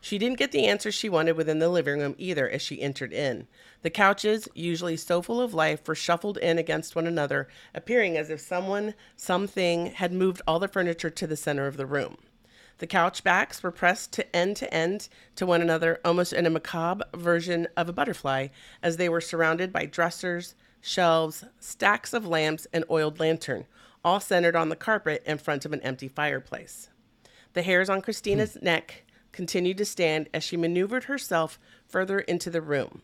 She 0.00 0.16
didn't 0.16 0.38
get 0.38 0.52
the 0.52 0.66
answers 0.66 0.94
she 0.94 1.08
wanted 1.08 1.36
within 1.36 1.58
the 1.58 1.68
living 1.68 1.98
room 1.98 2.14
either 2.16 2.48
as 2.48 2.62
she 2.62 2.80
entered 2.80 3.12
in. 3.12 3.46
The 3.82 3.90
couches, 3.90 4.48
usually 4.54 4.96
so 4.96 5.20
full 5.20 5.40
of 5.40 5.52
life, 5.52 5.86
were 5.86 5.94
shuffled 5.94 6.38
in 6.38 6.56
against 6.56 6.96
one 6.96 7.06
another, 7.06 7.48
appearing 7.74 8.16
as 8.16 8.30
if 8.30 8.40
someone, 8.40 8.94
something, 9.16 9.86
had 9.86 10.12
moved 10.12 10.40
all 10.46 10.60
the 10.60 10.68
furniture 10.68 11.10
to 11.10 11.26
the 11.26 11.36
center 11.36 11.66
of 11.66 11.76
the 11.76 11.86
room. 11.86 12.16
The 12.78 12.86
couch 12.86 13.24
backs 13.24 13.62
were 13.62 13.72
pressed 13.72 14.12
to 14.12 14.36
end 14.36 14.56
to 14.56 14.72
end 14.72 15.08
to 15.34 15.46
one 15.46 15.60
another, 15.60 16.00
almost 16.04 16.32
in 16.32 16.46
a 16.46 16.50
macabre 16.50 17.04
version 17.14 17.66
of 17.76 17.88
a 17.88 17.92
butterfly, 17.92 18.48
as 18.82 18.96
they 18.96 19.08
were 19.08 19.20
surrounded 19.20 19.72
by 19.72 19.84
dressers, 19.84 20.54
shelves, 20.80 21.44
stacks 21.58 22.12
of 22.12 22.26
lamps, 22.26 22.66
and 22.72 22.84
oiled 22.88 23.18
lantern, 23.18 23.66
all 24.04 24.20
centered 24.20 24.54
on 24.54 24.68
the 24.68 24.76
carpet 24.76 25.22
in 25.26 25.38
front 25.38 25.64
of 25.64 25.72
an 25.72 25.80
empty 25.80 26.08
fireplace. 26.08 26.88
The 27.54 27.62
hairs 27.62 27.90
on 27.90 28.00
Christina's 28.00 28.54
hmm. 28.54 28.64
neck 28.64 29.04
continued 29.32 29.78
to 29.78 29.84
stand 29.84 30.28
as 30.32 30.44
she 30.44 30.56
maneuvered 30.56 31.04
herself 31.04 31.58
further 31.86 32.20
into 32.20 32.50
the 32.50 32.62
room. 32.62 33.02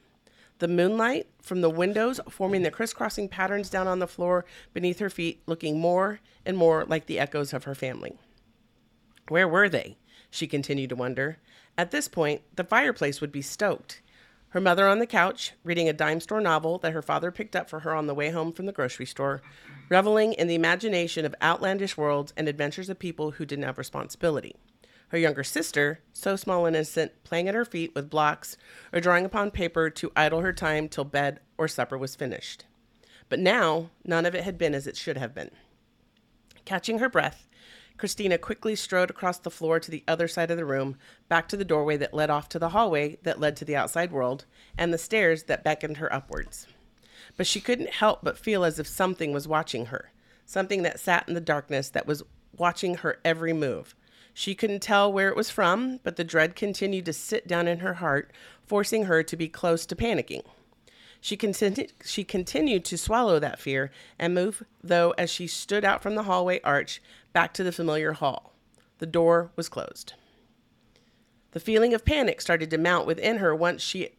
The 0.61 0.69
moonlight 0.69 1.27
from 1.43 1.63
the 1.63 1.71
windows 1.71 2.21
forming 2.31 2.63
the 2.63 2.71
crisscrossing 2.71 3.29
patterns 3.29 3.71
down 3.71 3.89
on 3.89 3.99
the 3.99 4.07
floor 4.07 4.45
beneath 4.73 5.01
her 5.01 5.11
feet, 5.11 5.43
looking 5.47 5.81
more 5.81 6.21
and 6.47 6.57
more 6.57 6.85
like 6.85 7.07
the 7.07 7.19
echoes 7.19 7.53
of 7.53 7.65
her 7.65 7.75
family. 7.75 8.17
Where 9.29 9.49
were 9.49 9.69
they? 9.69 9.97
She 10.31 10.47
continued 10.47 10.91
to 10.91 10.97
wonder. 10.97 11.39
At 11.77 11.91
this 11.91 12.09
point, 12.09 12.43
the 12.55 12.65
fireplace 12.65 13.21
would 13.21 13.33
be 13.33 13.43
stoked. 13.43 14.01
Her 14.51 14.61
mother 14.61 14.87
on 14.87 15.01
the 15.01 15.07
couch, 15.07 15.53
reading 15.65 15.89
a 15.89 15.93
dime 15.93 16.21
store 16.21 16.41
novel 16.41 16.79
that 16.79 16.93
her 16.93 17.03
father 17.03 17.33
picked 17.33 17.57
up 17.57 17.69
for 17.69 17.81
her 17.81 17.93
on 17.93 18.07
the 18.07 18.15
way 18.15 18.31
home 18.31 18.53
from 18.53 18.67
the 18.67 18.73
grocery 18.73 19.07
store, 19.07 19.43
reveling 19.89 20.33
in 20.35 20.47
the 20.47 20.55
imagination 20.55 21.25
of 21.25 21.35
outlandish 21.43 21.97
worlds 21.97 22.33
and 22.37 22.49
adventures 22.49 22.89
of 22.89 22.99
people 22.99 23.33
who 23.33 23.45
didn't 23.45 23.65
have 23.65 23.79
responsibility. 23.79 24.55
Her 25.09 25.19
younger 25.19 25.43
sister, 25.43 26.01
so 26.13 26.37
small 26.37 26.67
and 26.67 26.77
innocent, 26.77 27.25
playing 27.25 27.49
at 27.49 27.55
her 27.55 27.65
feet 27.65 27.95
with 27.95 28.11
blocks 28.11 28.57
or 28.93 29.01
drawing 29.01 29.25
upon 29.25 29.51
paper 29.51 29.91
to 29.91 30.13
idle 30.15 30.41
her 30.41 30.53
time 30.53 30.89
till 30.89 31.05
bed 31.05 31.41
or 31.59 31.67
supper 31.67 31.99
was 31.99 32.15
finished. 32.15 32.65
But 33.29 33.41
now, 33.41 33.91
none 34.05 34.27
of 34.27 34.35
it 34.35 34.45
had 34.45 34.59
been 34.59 34.75
as 34.75 34.87
it 34.87 34.97
should 34.97 35.17
have 35.17 35.35
been. 35.35 35.51
Catching 36.65 36.99
her 36.99 37.09
breath, 37.09 37.49
Christina 37.97 38.39
quickly 38.39 38.75
strode 38.75 39.11
across 39.11 39.39
the 39.39 39.51
floor 39.51 39.79
to 39.79 39.91
the 39.91 40.03
other 40.09 40.27
side 40.27 40.51
of 40.51 40.57
the 40.57 40.65
room, 40.65 40.97
back 41.29 41.49
to 41.49 41.57
the 41.57 41.65
doorway 41.65 41.97
that 41.97 42.13
led 42.13 42.29
off 42.29 42.49
to 42.51 42.59
the 42.59 42.71
hallway 42.71 43.19
that 43.23 43.39
led 43.39 43.57
to 43.57 43.65
the 43.65 43.77
outside 43.77 44.11
world, 44.11 44.47
and 44.77 44.93
the 44.93 44.99
stairs 44.99 45.45
that 45.45 45.63
beckoned 45.63 45.99
her 45.99 46.13
upwards. 46.13 46.67
But 47.37 47.47
she 47.47 47.61
couldn't 47.61 47.91
help 47.91 48.21
but 48.23 48.39
feel 48.39 48.65
as 48.65 48.79
if 48.79 48.87
something 48.87 49.33
was 49.33 49.47
watching 49.47 49.87
her, 49.87 50.11
something 50.45 50.83
that 50.83 50.99
sat 50.99 51.29
in 51.29 51.35
the 51.35 51.41
darkness 51.41 51.89
that 51.91 52.07
was 52.07 52.23
watching 52.57 52.97
her 52.97 53.21
every 53.25 53.53
move. 53.53 53.95
She 54.33 54.57
couldn't 54.57 54.83
tell 54.83 55.13
where 55.13 55.29
it 55.29 55.37
was 55.37 55.51
from, 55.51 56.01
but 56.03 56.17
the 56.17 56.25
dread 56.25 56.57
continued 56.57 57.07
to 57.07 57.13
sit 57.13 57.47
down 57.47 57.69
in 57.69 57.79
her 57.79 57.95
heart, 57.95 58.33
forcing 58.67 59.05
her 59.05 59.23
to 59.23 59.37
be 59.37 59.49
close 59.49 59.87
to 59.87 59.95
panicking. 59.97 60.45
She 61.25 61.39
continued, 61.39 61.95
she 62.05 62.23
continued 62.23 62.85
to 62.85 62.99
swallow 62.99 63.39
that 63.39 63.59
fear 63.59 63.91
and 64.19 64.35
move, 64.35 64.63
though, 64.83 65.15
as 65.17 65.31
she 65.31 65.47
stood 65.47 65.83
out 65.83 66.03
from 66.03 66.17
the 66.17 66.25
hallway 66.25 66.61
arch 66.61 67.01
back 67.33 67.55
to 67.55 67.65
the 67.65 67.73
familiar 67.73 68.13
hall. 68.13 68.53
The 68.99 69.07
door 69.07 69.51
was 69.57 69.71
closed. 69.71 70.13
The 71.53 71.61
feeling 71.61 71.95
of 71.95 72.05
panic 72.05 72.43
started 72.43 72.69
to 72.69 72.77
mount 72.77 73.07
within 73.07 73.39
her 73.39 73.57
once 73.57 73.81
she 73.81 74.11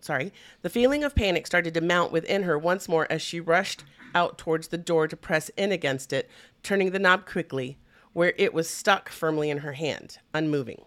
sorry, 0.00 0.32
the 0.62 0.70
feeling 0.70 1.04
of 1.04 1.14
panic 1.14 1.46
started 1.46 1.74
to 1.74 1.82
mount 1.82 2.10
within 2.10 2.44
her 2.44 2.58
once 2.58 2.88
more 2.88 3.06
as 3.10 3.20
she 3.20 3.38
rushed 3.38 3.84
out 4.14 4.38
towards 4.38 4.68
the 4.68 4.78
door 4.78 5.06
to 5.06 5.18
press 5.18 5.50
in 5.58 5.72
against 5.72 6.10
it, 6.10 6.30
turning 6.62 6.92
the 6.92 6.98
knob 6.98 7.26
quickly, 7.26 7.76
where 8.14 8.32
it 8.38 8.54
was 8.54 8.66
stuck 8.66 9.10
firmly 9.10 9.50
in 9.50 9.58
her 9.58 9.74
hand, 9.74 10.16
unmoving. 10.32 10.86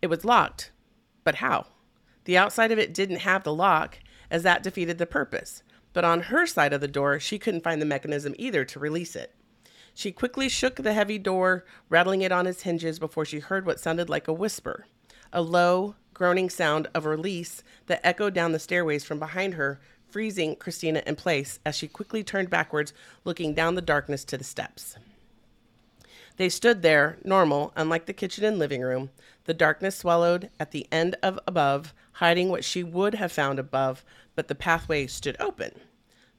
It 0.00 0.06
was 0.06 0.24
locked, 0.24 0.70
but 1.22 1.34
how? 1.34 1.66
The 2.24 2.38
outside 2.38 2.72
of 2.72 2.78
it 2.78 2.94
didn't 2.94 3.18
have 3.20 3.44
the 3.44 3.54
lock, 3.54 3.98
as 4.30 4.42
that 4.42 4.62
defeated 4.62 4.98
the 4.98 5.06
purpose. 5.06 5.62
But 5.92 6.04
on 6.04 6.22
her 6.22 6.46
side 6.46 6.72
of 6.72 6.80
the 6.80 6.88
door, 6.88 7.18
she 7.18 7.38
couldn't 7.38 7.64
find 7.64 7.80
the 7.80 7.86
mechanism 7.86 8.34
either 8.38 8.64
to 8.64 8.78
release 8.78 9.16
it. 9.16 9.34
She 9.94 10.12
quickly 10.12 10.48
shook 10.48 10.76
the 10.76 10.92
heavy 10.92 11.18
door, 11.18 11.64
rattling 11.88 12.22
it 12.22 12.32
on 12.32 12.46
its 12.46 12.62
hinges 12.62 12.98
before 12.98 13.24
she 13.24 13.40
heard 13.40 13.66
what 13.66 13.80
sounded 13.80 14.08
like 14.08 14.28
a 14.28 14.32
whisper, 14.32 14.86
a 15.32 15.42
low, 15.42 15.96
groaning 16.14 16.50
sound 16.50 16.88
of 16.94 17.06
release 17.06 17.62
that 17.86 18.00
echoed 18.04 18.34
down 18.34 18.52
the 18.52 18.58
stairways 18.58 19.04
from 19.04 19.18
behind 19.18 19.54
her, 19.54 19.80
freezing 20.08 20.56
Christina 20.56 21.02
in 21.06 21.16
place 21.16 21.58
as 21.64 21.74
she 21.74 21.88
quickly 21.88 22.22
turned 22.22 22.50
backwards, 22.50 22.92
looking 23.24 23.54
down 23.54 23.74
the 23.74 23.82
darkness 23.82 24.24
to 24.26 24.36
the 24.36 24.44
steps. 24.44 24.96
They 26.36 26.48
stood 26.48 26.82
there, 26.82 27.18
normal, 27.24 27.72
unlike 27.76 28.06
the 28.06 28.12
kitchen 28.12 28.44
and 28.44 28.58
living 28.58 28.80
room, 28.80 29.10
the 29.50 29.54
darkness 29.54 29.96
swallowed 29.96 30.48
at 30.60 30.70
the 30.70 30.86
end 30.92 31.16
of 31.24 31.36
above, 31.44 31.92
hiding 32.12 32.50
what 32.50 32.62
she 32.62 32.84
would 32.84 33.16
have 33.16 33.32
found 33.32 33.58
above, 33.58 34.04
but 34.36 34.46
the 34.46 34.54
pathway 34.54 35.08
stood 35.08 35.36
open. 35.40 35.72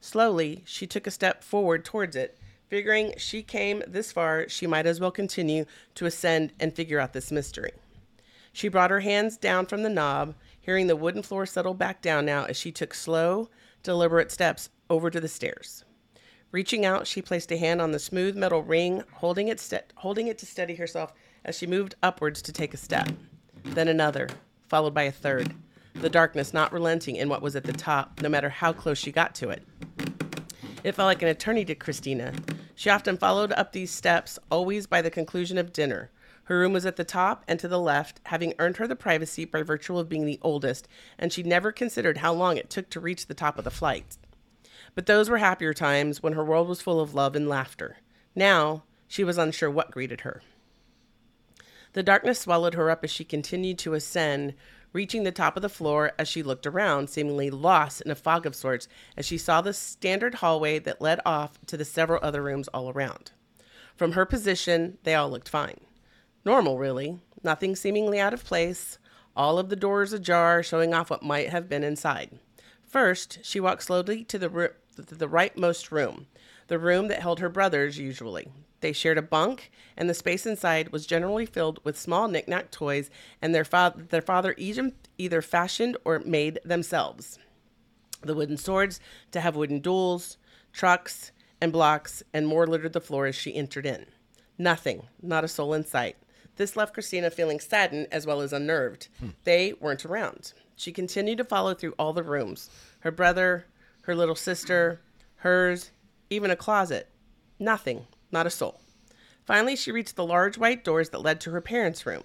Slowly, 0.00 0.62
she 0.64 0.86
took 0.86 1.06
a 1.06 1.10
step 1.10 1.44
forward 1.44 1.84
towards 1.84 2.16
it, 2.16 2.38
figuring 2.68 3.12
she 3.18 3.42
came 3.42 3.82
this 3.86 4.10
far, 4.12 4.48
she 4.48 4.66
might 4.66 4.86
as 4.86 4.98
well 4.98 5.10
continue 5.10 5.66
to 5.94 6.06
ascend 6.06 6.54
and 6.58 6.74
figure 6.74 6.98
out 6.98 7.12
this 7.12 7.30
mystery. 7.30 7.72
She 8.50 8.68
brought 8.68 8.88
her 8.88 9.00
hands 9.00 9.36
down 9.36 9.66
from 9.66 9.82
the 9.82 9.90
knob, 9.90 10.34
hearing 10.58 10.86
the 10.86 10.96
wooden 10.96 11.22
floor 11.22 11.44
settle 11.44 11.74
back 11.74 12.00
down 12.00 12.24
now 12.24 12.44
as 12.44 12.56
she 12.56 12.72
took 12.72 12.94
slow, 12.94 13.50
deliberate 13.82 14.32
steps 14.32 14.70
over 14.88 15.10
to 15.10 15.20
the 15.20 15.28
stairs. 15.28 15.84
Reaching 16.52 16.84
out, 16.84 17.06
she 17.06 17.22
placed 17.22 17.50
a 17.50 17.56
hand 17.56 17.80
on 17.80 17.92
the 17.92 17.98
smooth 17.98 18.36
metal 18.36 18.62
ring, 18.62 19.02
holding 19.14 19.48
it, 19.48 19.92
holding 19.96 20.26
it 20.26 20.36
to 20.36 20.44
steady 20.44 20.74
herself 20.74 21.14
as 21.46 21.56
she 21.56 21.66
moved 21.66 21.94
upwards 22.02 22.42
to 22.42 22.52
take 22.52 22.74
a 22.74 22.76
step. 22.76 23.08
Then 23.64 23.88
another, 23.88 24.28
followed 24.68 24.92
by 24.92 25.04
a 25.04 25.12
third. 25.12 25.54
The 25.94 26.10
darkness 26.10 26.52
not 26.52 26.72
relenting 26.72 27.16
in 27.16 27.30
what 27.30 27.40
was 27.40 27.56
at 27.56 27.64
the 27.64 27.72
top, 27.72 28.20
no 28.20 28.28
matter 28.28 28.50
how 28.50 28.74
close 28.74 28.98
she 28.98 29.10
got 29.10 29.34
to 29.36 29.48
it. 29.48 29.62
It 30.84 30.92
felt 30.92 31.06
like 31.06 31.22
an 31.22 31.28
eternity 31.28 31.64
to 31.66 31.74
Christina. 31.74 32.34
She 32.74 32.90
often 32.90 33.16
followed 33.16 33.52
up 33.52 33.72
these 33.72 33.90
steps, 33.90 34.38
always 34.50 34.86
by 34.86 35.00
the 35.00 35.10
conclusion 35.10 35.56
of 35.56 35.72
dinner. 35.72 36.10
Her 36.44 36.58
room 36.58 36.74
was 36.74 36.84
at 36.84 36.96
the 36.96 37.04
top 37.04 37.44
and 37.48 37.58
to 37.60 37.68
the 37.68 37.80
left, 37.80 38.20
having 38.24 38.52
earned 38.58 38.76
her 38.76 38.86
the 38.86 38.96
privacy 38.96 39.46
by 39.46 39.62
virtue 39.62 39.96
of 39.96 40.08
being 40.08 40.26
the 40.26 40.40
oldest, 40.42 40.86
and 41.18 41.32
she 41.32 41.42
never 41.42 41.72
considered 41.72 42.18
how 42.18 42.34
long 42.34 42.58
it 42.58 42.68
took 42.68 42.90
to 42.90 43.00
reach 43.00 43.26
the 43.26 43.34
top 43.34 43.56
of 43.56 43.64
the 43.64 43.70
flight. 43.70 44.18
But 44.94 45.06
those 45.06 45.30
were 45.30 45.38
happier 45.38 45.72
times 45.72 46.22
when 46.22 46.34
her 46.34 46.44
world 46.44 46.68
was 46.68 46.82
full 46.82 47.00
of 47.00 47.14
love 47.14 47.34
and 47.34 47.48
laughter. 47.48 47.98
Now, 48.34 48.84
she 49.08 49.24
was 49.24 49.38
unsure 49.38 49.70
what 49.70 49.90
greeted 49.90 50.22
her. 50.22 50.42
The 51.94 52.02
darkness 52.02 52.40
swallowed 52.40 52.74
her 52.74 52.90
up 52.90 53.04
as 53.04 53.10
she 53.10 53.24
continued 53.24 53.78
to 53.80 53.94
ascend, 53.94 54.54
reaching 54.92 55.24
the 55.24 55.32
top 55.32 55.56
of 55.56 55.62
the 55.62 55.68
floor 55.68 56.12
as 56.18 56.28
she 56.28 56.42
looked 56.42 56.66
around, 56.66 57.10
seemingly 57.10 57.50
lost 57.50 58.00
in 58.00 58.10
a 58.10 58.14
fog 58.14 58.46
of 58.46 58.54
sorts, 58.54 58.88
as 59.16 59.26
she 59.26 59.38
saw 59.38 59.60
the 59.60 59.74
standard 59.74 60.36
hallway 60.36 60.78
that 60.78 61.00
led 61.00 61.20
off 61.24 61.58
to 61.66 61.76
the 61.76 61.84
several 61.84 62.20
other 62.22 62.42
rooms 62.42 62.68
all 62.68 62.90
around. 62.90 63.32
From 63.94 64.12
her 64.12 64.24
position, 64.24 64.98
they 65.04 65.14
all 65.14 65.30
looked 65.30 65.48
fine. 65.48 65.80
Normal, 66.44 66.78
really. 66.78 67.20
Nothing 67.42 67.76
seemingly 67.76 68.18
out 68.18 68.34
of 68.34 68.44
place, 68.44 68.98
all 69.36 69.58
of 69.58 69.68
the 69.68 69.76
doors 69.76 70.12
ajar, 70.12 70.62
showing 70.62 70.94
off 70.94 71.10
what 71.10 71.22
might 71.22 71.50
have 71.50 71.68
been 71.68 71.84
inside. 71.84 72.38
First, 72.86 73.38
she 73.42 73.60
walked 73.60 73.82
slowly 73.82 74.24
to 74.24 74.38
the, 74.38 74.72
ro- 74.96 75.04
the 75.04 75.28
rightmost 75.28 75.90
room, 75.90 76.26
the 76.68 76.78
room 76.78 77.08
that 77.08 77.20
held 77.20 77.40
her 77.40 77.48
brothers 77.48 77.98
usually. 77.98 78.48
They 78.80 78.92
shared 78.92 79.18
a 79.18 79.22
bunk, 79.22 79.70
and 79.96 80.10
the 80.10 80.14
space 80.14 80.44
inside 80.44 80.90
was 80.90 81.06
generally 81.06 81.46
filled 81.46 81.78
with 81.84 81.98
small 81.98 82.26
knickknack 82.26 82.70
toys, 82.70 83.10
and 83.40 83.54
their, 83.54 83.64
fa- 83.64 83.94
their 83.96 84.22
father 84.22 84.54
either 84.58 85.42
fashioned 85.42 85.96
or 86.04 86.18
made 86.20 86.58
themselves. 86.64 87.38
The 88.22 88.34
wooden 88.34 88.56
swords 88.56 89.00
to 89.30 89.40
have 89.40 89.56
wooden 89.56 89.80
duels, 89.80 90.36
trucks, 90.72 91.30
and 91.60 91.72
blocks, 91.72 92.22
and 92.32 92.46
more 92.46 92.66
littered 92.66 92.92
the 92.92 93.00
floor 93.00 93.26
as 93.26 93.36
she 93.36 93.54
entered 93.54 93.86
in. 93.86 94.06
Nothing, 94.58 95.06
not 95.20 95.44
a 95.44 95.48
soul 95.48 95.74
in 95.74 95.84
sight. 95.84 96.16
This 96.56 96.76
left 96.76 96.94
Christina 96.94 97.30
feeling 97.30 97.60
saddened 97.60 98.08
as 98.12 98.26
well 98.26 98.40
as 98.40 98.52
unnerved. 98.52 99.08
Hmm. 99.20 99.28
They 99.44 99.72
weren't 99.74 100.04
around. 100.04 100.52
She 100.76 100.92
continued 100.92 101.38
to 101.38 101.44
follow 101.44 101.74
through 101.74 101.94
all 101.98 102.12
the 102.12 102.22
rooms 102.22 102.68
her 103.00 103.10
brother, 103.10 103.66
her 104.02 104.14
little 104.14 104.34
sister, 104.34 105.00
hers, 105.36 105.90
even 106.30 106.50
a 106.50 106.56
closet. 106.56 107.08
Nothing, 107.58 108.06
not 108.30 108.46
a 108.46 108.50
soul. 108.50 108.80
Finally, 109.44 109.76
she 109.76 109.92
reached 109.92 110.16
the 110.16 110.24
large 110.24 110.56
white 110.56 110.84
doors 110.84 111.10
that 111.10 111.22
led 111.22 111.40
to 111.40 111.50
her 111.50 111.60
parents' 111.60 112.06
room. 112.06 112.22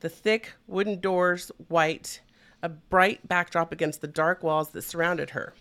The 0.00 0.08
thick 0.08 0.52
wooden 0.66 1.00
doors, 1.00 1.50
white, 1.68 2.20
a 2.62 2.68
bright 2.68 3.26
backdrop 3.28 3.72
against 3.72 4.00
the 4.00 4.08
dark 4.08 4.42
walls 4.42 4.70
that 4.70 4.82
surrounded 4.82 5.30
her. 5.30 5.54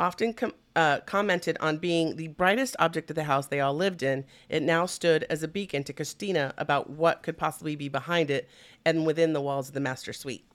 Often 0.00 0.34
com- 0.34 0.54
uh, 0.76 1.00
commented 1.00 1.56
on 1.60 1.78
being 1.78 2.16
the 2.16 2.28
brightest 2.28 2.76
object 2.78 3.10
of 3.10 3.16
the 3.16 3.24
house 3.24 3.46
they 3.46 3.60
all 3.60 3.74
lived 3.74 4.02
in, 4.02 4.24
it 4.48 4.62
now 4.62 4.86
stood 4.86 5.24
as 5.28 5.42
a 5.42 5.48
beacon 5.48 5.82
to 5.84 5.92
Christina 5.92 6.54
about 6.56 6.88
what 6.88 7.22
could 7.22 7.36
possibly 7.36 7.74
be 7.74 7.88
behind 7.88 8.30
it 8.30 8.48
and 8.84 9.04
within 9.04 9.32
the 9.32 9.40
walls 9.40 9.68
of 9.68 9.74
the 9.74 9.80
master 9.80 10.12
suite. 10.12 10.47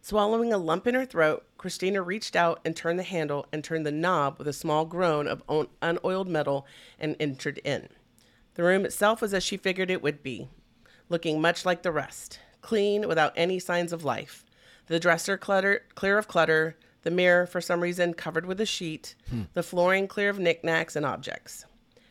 Swallowing 0.00 0.52
a 0.52 0.58
lump 0.58 0.86
in 0.86 0.94
her 0.94 1.04
throat, 1.04 1.44
Christina 1.58 2.02
reached 2.02 2.36
out 2.36 2.60
and 2.64 2.76
turned 2.76 2.98
the 2.98 3.04
handle 3.04 3.46
and 3.52 3.64
turned 3.64 3.84
the 3.84 3.92
knob 3.92 4.38
with 4.38 4.46
a 4.46 4.52
small 4.52 4.84
groan 4.84 5.26
of 5.26 5.42
unoiled 5.82 6.28
metal 6.28 6.66
and 6.98 7.16
entered 7.18 7.58
in. 7.58 7.88
The 8.54 8.62
room 8.62 8.84
itself 8.84 9.20
was 9.20 9.34
as 9.34 9.42
she 9.42 9.56
figured 9.56 9.90
it 9.90 10.02
would 10.02 10.22
be, 10.22 10.48
looking 11.08 11.40
much 11.40 11.64
like 11.64 11.82
the 11.82 11.92
rest, 11.92 12.38
clean 12.62 13.06
without 13.08 13.32
any 13.36 13.58
signs 13.58 13.92
of 13.92 14.04
life. 14.04 14.44
The 14.86 15.00
dresser 15.00 15.36
clutter, 15.36 15.82
clear 15.94 16.18
of 16.18 16.28
clutter, 16.28 16.76
the 17.02 17.10
mirror, 17.10 17.46
for 17.46 17.60
some 17.60 17.80
reason, 17.80 18.14
covered 18.14 18.46
with 18.46 18.60
a 18.60 18.66
sheet, 18.66 19.14
hmm. 19.28 19.42
the 19.54 19.62
flooring 19.62 20.08
clear 20.08 20.30
of 20.30 20.38
knickknacks 20.38 20.96
and 20.96 21.04
objects. 21.04 21.66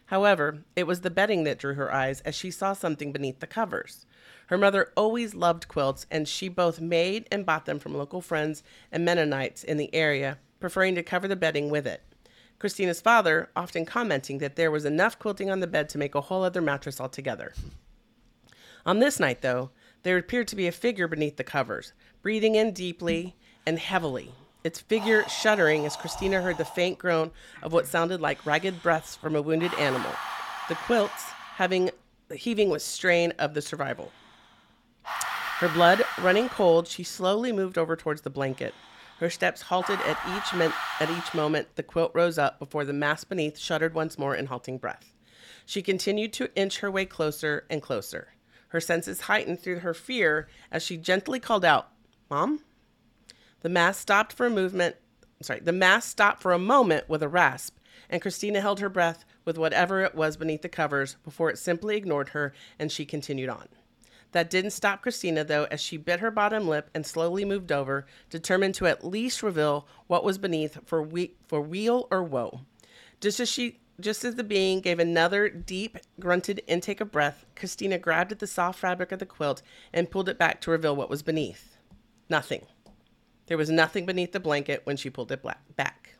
However, 0.05 0.63
it 0.75 0.85
was 0.85 1.01
the 1.01 1.09
bedding 1.09 1.45
that 1.45 1.57
drew 1.57 1.73
her 1.73 1.93
eyes 1.93 2.21
as 2.21 2.35
she 2.35 2.51
saw 2.51 2.73
something 2.73 3.11
beneath 3.11 3.39
the 3.39 3.47
covers. 3.47 4.05
Her 4.47 4.57
mother 4.57 4.91
always 4.95 5.33
loved 5.33 5.67
quilts, 5.67 6.05
and 6.11 6.27
she 6.27 6.49
both 6.49 6.79
made 6.79 7.27
and 7.31 7.45
bought 7.45 7.65
them 7.65 7.79
from 7.79 7.95
local 7.95 8.21
friends 8.21 8.63
and 8.91 9.03
Mennonites 9.03 9.63
in 9.63 9.77
the 9.77 9.93
area, 9.93 10.37
preferring 10.59 10.95
to 10.95 11.03
cover 11.03 11.27
the 11.27 11.35
bedding 11.35 11.69
with 11.69 11.87
it. 11.87 12.01
Christina's 12.59 13.01
father 13.01 13.49
often 13.55 13.85
commenting 13.85 14.37
that 14.37 14.55
there 14.55 14.71
was 14.71 14.85
enough 14.85 15.19
quilting 15.19 15.49
on 15.49 15.59
the 15.59 15.67
bed 15.67 15.89
to 15.89 15.97
make 15.97 16.15
a 16.15 16.21
whole 16.21 16.43
other 16.43 16.61
mattress 16.61 17.01
altogether. 17.01 17.53
On 18.85 18.99
this 18.99 19.19
night, 19.19 19.41
though, 19.41 19.71
there 20.03 20.17
appeared 20.17 20.47
to 20.49 20.55
be 20.55 20.67
a 20.67 20.71
figure 20.71 21.07
beneath 21.07 21.37
the 21.37 21.43
covers, 21.43 21.93
breathing 22.21 22.55
in 22.55 22.71
deeply 22.71 23.35
and 23.65 23.79
heavily, 23.79 24.31
its 24.63 24.79
figure 24.79 25.27
shuddering 25.27 25.85
as 25.85 25.95
Christina 25.95 26.41
heard 26.41 26.57
the 26.57 26.65
faint 26.65 26.99
groan 26.99 27.31
of 27.63 27.73
what 27.73 27.87
sounded 27.87 28.21
like 28.21 28.45
ragged 28.45 28.81
breaths 28.83 29.15
from 29.15 29.35
a 29.35 29.41
wounded 29.41 29.73
animal, 29.75 30.11
the 30.69 30.75
quilts 30.75 31.23
having 31.55 31.89
the 32.27 32.35
heaving 32.35 32.69
with 32.69 32.81
strain 32.81 33.33
of 33.39 33.53
the 33.53 33.61
survival. 33.61 34.11
Her 35.59 35.69
blood 35.69 36.03
running 36.21 36.49
cold, 36.49 36.85
she 36.85 37.03
slowly 37.03 37.53
moved 37.53 37.77
over 37.77 37.95
towards 37.95 38.21
the 38.21 38.29
blanket. 38.29 38.73
Her 39.19 39.29
steps 39.29 39.61
halted 39.61 39.99
at 40.01 40.19
each 40.35 40.53
min- 40.53 40.73
at 40.99 41.09
each 41.09 41.33
moment. 41.33 41.77
The 41.77 41.83
quilt 41.83 42.11
rose 42.13 42.37
up 42.37 42.59
before 42.59 42.83
the 42.83 42.91
mass 42.91 43.23
beneath 43.23 43.57
shuddered 43.57 43.93
once 43.93 44.19
more 44.19 44.35
in 44.35 44.47
halting 44.47 44.79
breath. 44.79 45.13
She 45.65 45.81
continued 45.81 46.33
to 46.33 46.53
inch 46.57 46.79
her 46.79 46.91
way 46.91 47.05
closer 47.05 47.65
and 47.69 47.81
closer. 47.81 48.33
Her 48.67 48.81
senses 48.81 49.21
heightened 49.21 49.61
through 49.61 49.79
her 49.79 49.93
fear 49.93 50.49
as 50.71 50.83
she 50.83 50.97
gently 50.97 51.39
called 51.39 51.63
out, 51.63 51.89
"Mom." 52.29 52.65
The 53.61 53.69
mass 53.69 53.97
stopped 53.97 54.33
for 54.33 54.45
a 54.45 54.49
movement. 54.49 54.97
Sorry, 55.41 55.61
the 55.61 55.71
mass 55.71 56.05
stopped 56.05 56.41
for 56.41 56.51
a 56.51 56.59
moment 56.59 57.07
with 57.07 57.23
a 57.23 57.29
rasp, 57.29 57.77
and 58.09 58.21
Christina 58.21 58.59
held 58.59 58.81
her 58.81 58.89
breath 58.89 59.23
with 59.45 59.57
whatever 59.57 60.01
it 60.01 60.15
was 60.15 60.35
beneath 60.35 60.63
the 60.63 60.69
covers 60.69 61.15
before 61.23 61.49
it 61.49 61.57
simply 61.57 61.95
ignored 61.95 62.29
her 62.29 62.53
and 62.77 62.91
she 62.91 63.05
continued 63.05 63.47
on. 63.47 63.69
That 64.31 64.49
didn't 64.49 64.71
stop 64.71 65.01
Christina, 65.01 65.43
though, 65.43 65.65
as 65.71 65.79
she 65.79 65.97
bit 65.97 66.19
her 66.19 66.31
bottom 66.31 66.67
lip 66.67 66.89
and 66.93 67.05
slowly 67.05 67.45
moved 67.45 67.71
over, 67.71 68.05
determined 68.29 68.75
to 68.75 68.87
at 68.87 69.05
least 69.05 69.41
reveal 69.41 69.87
what 70.07 70.23
was 70.23 70.37
beneath 70.37 70.79
for, 70.85 71.01
we- 71.01 71.35
for 71.47 71.61
weal 71.61 72.07
or 72.11 72.23
woe. 72.23 72.61
Just 73.21 73.39
as 73.39 73.49
she 73.49 73.79
just 73.99 74.25
as 74.25 74.35
the 74.35 74.43
being 74.43 74.81
gave 74.81 74.99
another 74.99 75.47
deep, 75.47 75.97
grunted 76.19 76.61
intake 76.67 76.99
of 76.99 77.11
breath, 77.11 77.45
Christina 77.55 77.97
grabbed 77.97 78.31
at 78.33 78.39
the 78.39 78.47
soft 78.47 78.79
fabric 78.79 79.11
of 79.11 79.19
the 79.19 79.25
quilt 79.25 79.61
and 79.93 80.11
pulled 80.11 80.27
it 80.27 80.37
back 80.37 80.59
to 80.61 80.71
reveal 80.71 80.95
what 80.95 81.09
was 81.09 81.23
beneath. 81.23 81.77
Nothing. 82.29 82.65
There 83.47 83.57
was 83.57 83.69
nothing 83.69 84.05
beneath 84.05 84.31
the 84.31 84.39
blanket 84.39 84.81
when 84.83 84.97
she 84.97 85.09
pulled 85.09 85.31
it 85.31 85.45
back. 85.75 86.15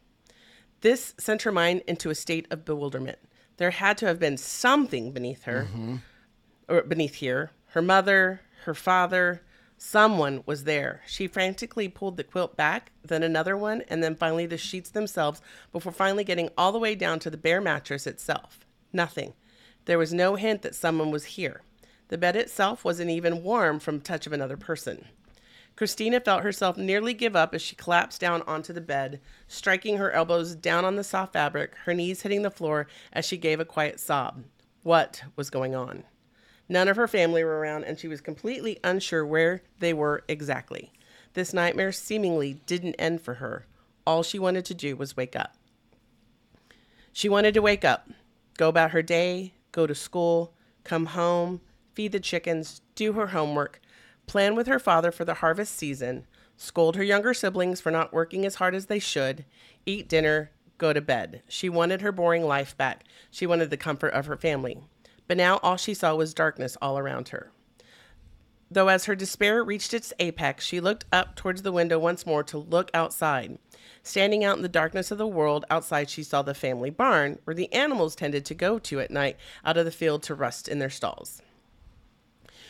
This 0.81 1.15
sent 1.17 1.41
her 1.41 1.51
mind 1.51 1.81
into 1.87 2.09
a 2.09 2.15
state 2.15 2.47
of 2.51 2.63
bewilderment. 2.65 3.17
There 3.57 3.71
had 3.71 3.97
to 3.99 4.05
have 4.05 4.19
been 4.19 4.37
something 4.37 5.11
beneath 5.11 5.43
her, 5.43 5.67
mm-hmm. 5.69 5.95
or 6.67 6.83
beneath 6.83 7.15
here, 7.15 7.51
her 7.75 7.81
mother, 7.81 8.39
her 8.63 8.73
father, 8.73 9.41
someone 9.77 10.41
was 10.45 10.63
there. 10.63 11.01
She 11.05 11.27
frantically 11.27 11.89
pulled 11.89 12.15
the 12.15 12.23
quilt 12.23 12.55
back, 12.55 12.93
then 13.03 13.21
another 13.21 13.57
one, 13.57 13.81
and 13.89 14.01
then 14.01 14.15
finally 14.15 14.45
the 14.45 14.57
sheets 14.57 14.89
themselves 14.89 15.41
before 15.73 15.91
finally 15.91 16.23
getting 16.23 16.49
all 16.57 16.71
the 16.71 16.79
way 16.79 16.95
down 16.95 17.19
to 17.19 17.29
the 17.29 17.35
bare 17.35 17.59
mattress 17.59 18.07
itself. 18.07 18.65
Nothing. 18.93 19.33
There 19.83 19.97
was 19.97 20.13
no 20.13 20.35
hint 20.35 20.61
that 20.61 20.73
someone 20.73 21.11
was 21.11 21.25
here. 21.25 21.63
The 22.07 22.17
bed 22.17 22.37
itself 22.37 22.85
wasn't 22.85 23.09
even 23.09 23.43
warm 23.43 23.81
from 23.81 23.99
touch 23.99 24.25
of 24.25 24.31
another 24.31 24.55
person. 24.55 25.07
Christina 25.75 26.21
felt 26.21 26.43
herself 26.43 26.77
nearly 26.77 27.13
give 27.13 27.35
up 27.35 27.53
as 27.53 27.61
she 27.61 27.75
collapsed 27.75 28.21
down 28.21 28.41
onto 28.43 28.71
the 28.71 28.79
bed, 28.79 29.19
striking 29.49 29.97
her 29.97 30.11
elbows 30.11 30.55
down 30.55 30.85
on 30.85 30.95
the 30.95 31.03
soft 31.03 31.33
fabric, 31.33 31.75
her 31.83 31.93
knees 31.93 32.21
hitting 32.21 32.43
the 32.43 32.49
floor 32.49 32.87
as 33.11 33.25
she 33.25 33.35
gave 33.35 33.59
a 33.59 33.65
quiet 33.65 33.99
sob. 33.99 34.45
What 34.83 35.23
was 35.35 35.49
going 35.49 35.75
on? 35.75 36.05
None 36.67 36.87
of 36.87 36.95
her 36.95 37.07
family 37.07 37.43
were 37.43 37.59
around, 37.59 37.83
and 37.83 37.99
she 37.99 38.07
was 38.07 38.21
completely 38.21 38.79
unsure 38.83 39.25
where 39.25 39.61
they 39.79 39.93
were 39.93 40.23
exactly. 40.27 40.91
This 41.33 41.53
nightmare 41.53 41.91
seemingly 41.91 42.61
didn't 42.65 42.95
end 42.95 43.21
for 43.21 43.35
her. 43.35 43.65
All 44.07 44.23
she 44.23 44.39
wanted 44.39 44.65
to 44.65 44.73
do 44.73 44.95
was 44.95 45.17
wake 45.17 45.35
up. 45.35 45.55
She 47.13 47.29
wanted 47.29 47.53
to 47.53 47.61
wake 47.61 47.85
up, 47.85 48.09
go 48.57 48.67
about 48.67 48.91
her 48.91 49.01
day, 49.01 49.53
go 49.71 49.85
to 49.85 49.95
school, 49.95 50.53
come 50.83 51.07
home, 51.07 51.61
feed 51.93 52.11
the 52.11 52.19
chickens, 52.19 52.81
do 52.95 53.13
her 53.13 53.27
homework, 53.27 53.79
plan 54.27 54.55
with 54.55 54.67
her 54.67 54.79
father 54.79 55.11
for 55.11 55.23
the 55.23 55.35
harvest 55.35 55.75
season, 55.75 56.25
scold 56.57 56.95
her 56.95 57.03
younger 57.03 57.33
siblings 57.33 57.79
for 57.79 57.91
not 57.91 58.13
working 58.13 58.45
as 58.45 58.55
hard 58.55 58.75
as 58.75 58.87
they 58.87 58.99
should, 58.99 59.45
eat 59.85 60.09
dinner, 60.09 60.51
go 60.77 60.93
to 60.93 61.01
bed. 61.01 61.41
She 61.47 61.69
wanted 61.69 62.01
her 62.01 62.11
boring 62.11 62.43
life 62.45 62.75
back. 62.75 63.03
She 63.31 63.45
wanted 63.45 63.69
the 63.69 63.77
comfort 63.77 64.09
of 64.09 64.25
her 64.25 64.37
family 64.37 64.79
but 65.27 65.37
now 65.37 65.57
all 65.63 65.77
she 65.77 65.93
saw 65.93 66.15
was 66.15 66.33
darkness 66.33 66.77
all 66.81 66.97
around 66.97 67.29
her. 67.29 67.51
Though 68.69 68.87
as 68.87 69.05
her 69.05 69.15
despair 69.15 69.63
reached 69.63 69.93
its 69.93 70.11
apex, 70.19 70.65
she 70.65 70.79
looked 70.79 71.05
up 71.11 71.35
towards 71.35 71.61
the 71.61 71.71
window 71.71 71.99
once 71.99 72.25
more 72.25 72.43
to 72.43 72.57
look 72.57 72.89
outside. 72.93 73.59
Standing 74.01 74.43
out 74.43 74.57
in 74.57 74.63
the 74.63 74.69
darkness 74.69 75.11
of 75.11 75.17
the 75.17 75.27
world, 75.27 75.65
outside 75.69 76.09
she 76.09 76.23
saw 76.23 76.41
the 76.41 76.53
family 76.53 76.89
barn, 76.89 77.39
where 77.43 77.55
the 77.55 77.71
animals 77.71 78.15
tended 78.15 78.43
to 78.45 78.53
go 78.53 78.79
to 78.79 78.99
at 78.99 79.11
night 79.11 79.37
out 79.63 79.77
of 79.77 79.85
the 79.85 79.91
field 79.91 80.23
to 80.23 80.35
rust 80.35 80.67
in 80.67 80.79
their 80.79 80.89
stalls. 80.89 81.41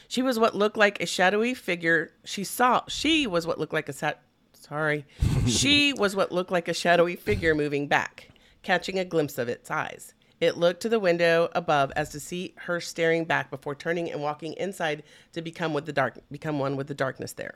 She 0.08 0.22
was 0.22 0.38
what 0.38 0.56
looked 0.56 0.78
like 0.78 1.02
a 1.02 1.06
shadowy 1.06 1.54
figure. 1.54 2.12
She 2.24 2.44
saw. 2.44 2.84
She 2.88 3.26
was 3.26 3.48
what 3.48 3.60
looked 3.60 3.74
like 3.74 3.90
a 3.90 3.94
sat. 3.94 4.22
Sorry. 4.54 5.06
she 5.48 5.94
was 5.94 6.16
what 6.16 6.32
looked 6.32 6.52
like 6.52 6.68
a 6.68 6.74
shadowy 6.74 7.16
figure 7.16 7.56
moving 7.56 7.88
back, 7.88 8.30
catching 8.64 9.00
a 9.00 9.06
glimpse 9.06 9.38
of 9.38 9.50
its 9.50 9.72
eyes. 9.72 10.14
It 10.46 10.58
looked 10.58 10.84
to 10.84 10.90
the 10.90 11.00
window 11.00 11.50
above 11.56 11.92
as 11.96 12.10
to 12.10 12.20
see 12.20 12.54
her 12.56 12.80
staring 12.80 13.26
back 13.26 13.50
before 13.50 13.74
turning 13.74 14.12
and 14.12 14.22
walking 14.22 14.54
inside 14.54 15.02
to 15.34 15.42
become 15.42 15.74
with 15.74 15.88
the 15.88 15.92
dark 15.92 16.20
become 16.30 16.60
one 16.60 16.76
with 16.76 16.86
the 16.86 16.94
darkness 16.94 17.34
there. 17.34 17.56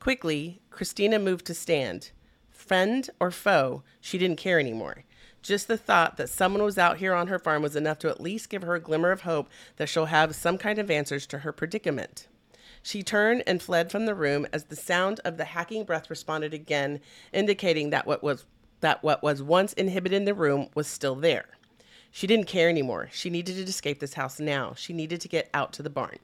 Quickly, 0.00 0.62
Christina 0.70 1.18
moved 1.18 1.44
to 1.44 1.52
stand. 1.52 2.10
Friend 2.48 3.10
or 3.20 3.30
foe, 3.30 3.82
she 4.00 4.16
didn't 4.16 4.38
care 4.38 4.58
anymore. 4.58 5.04
Just 5.42 5.68
the 5.68 5.76
thought 5.76 6.16
that 6.16 6.30
someone 6.30 6.62
was 6.62 6.78
out 6.78 6.96
here 6.96 7.12
on 7.12 7.26
her 7.26 7.38
farm 7.38 7.60
was 7.60 7.76
enough 7.76 7.98
to 7.98 8.08
at 8.08 8.18
least 8.18 8.48
give 8.48 8.62
her 8.62 8.76
a 8.76 8.80
glimmer 8.80 9.10
of 9.10 9.20
hope 9.20 9.50
that 9.76 9.90
she'll 9.90 10.06
have 10.06 10.34
some 10.34 10.56
kind 10.56 10.78
of 10.78 10.90
answers 10.90 11.26
to 11.26 11.40
her 11.40 11.52
predicament. 11.52 12.28
She 12.82 13.02
turned 13.02 13.42
and 13.46 13.60
fled 13.60 13.90
from 13.90 14.06
the 14.06 14.14
room 14.14 14.46
as 14.54 14.64
the 14.64 14.76
sound 14.76 15.20
of 15.22 15.36
the 15.36 15.44
hacking 15.44 15.84
breath 15.84 16.08
responded 16.08 16.54
again, 16.54 17.00
indicating 17.30 17.90
that 17.90 18.06
what 18.06 18.22
was 18.22 18.46
that 18.80 19.02
what 19.02 19.22
was 19.22 19.42
once 19.42 19.74
inhibited 19.74 20.16
in 20.16 20.24
the 20.24 20.32
room 20.32 20.70
was 20.74 20.86
still 20.86 21.14
there. 21.14 21.58
She 22.14 22.26
didn't 22.26 22.46
care 22.46 22.68
anymore. 22.68 23.08
She 23.10 23.30
needed 23.30 23.56
to 23.56 23.62
escape 23.62 23.98
this 23.98 24.14
house 24.14 24.38
now. 24.38 24.74
She 24.76 24.92
needed 24.92 25.22
to 25.22 25.28
get 25.28 25.48
out 25.54 25.72
to 25.72 25.82
the 25.82 25.90
barn. 25.90 26.18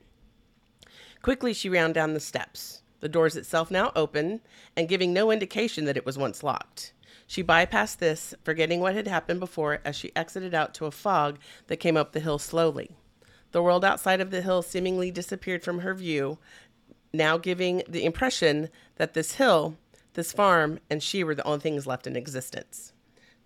Quickly, 1.23 1.55
she 1.55 1.71
ran 1.71 1.93
down 1.93 2.13
the 2.13 2.21
steps, 2.21 2.83
the 3.01 3.09
doors 3.09 3.37
itself 3.37 3.71
now 3.71 3.91
open 3.97 4.43
and 4.77 4.89
giving 4.89 5.13
no 5.13 5.31
indication 5.31 5.87
that 5.87 5.97
it 5.97 6.05
was 6.05 6.19
once 6.19 6.43
locked. 6.43 6.93
She 7.27 7.43
bypassed 7.43 7.99
this, 7.99 8.35
forgetting 8.45 8.81
what 8.81 8.95
had 8.95 9.09
happened 9.09 9.41
before 9.41 9.81
as 9.85 9.97
she 9.97 10.15
exited 10.15 10.55
out 10.55 10.75
to 10.75 10.85
a 10.87 10.91
fog 10.91 11.39
that 11.69 11.79
came 11.79 11.97
up 11.97 12.13
the 12.13 12.21
hill 12.21 12.39
slowly. 12.39 12.91
The 13.53 13.63
world 13.63 13.85
outside 13.85 14.21
of 14.21 14.31
the 14.31 14.43
hill 14.43 14.61
seemingly 14.61 15.11
disappeared 15.11 15.65
from 15.65 15.81
her 15.81 15.95
view, 15.95 16.39
now 17.15 17.39
giving 17.39 17.83
the 17.89 18.05
impression 18.05 18.69
that 18.97 19.15
this 19.15 19.35
hill, 19.35 19.79
this 20.13 20.33
farm, 20.33 20.81
and 20.91 21.03
she 21.03 21.25
were 21.25 21.35
the 21.35 21.47
only 21.47 21.61
things 21.61 21.87
left 21.87 22.07
in 22.07 22.15
existence. 22.15 22.93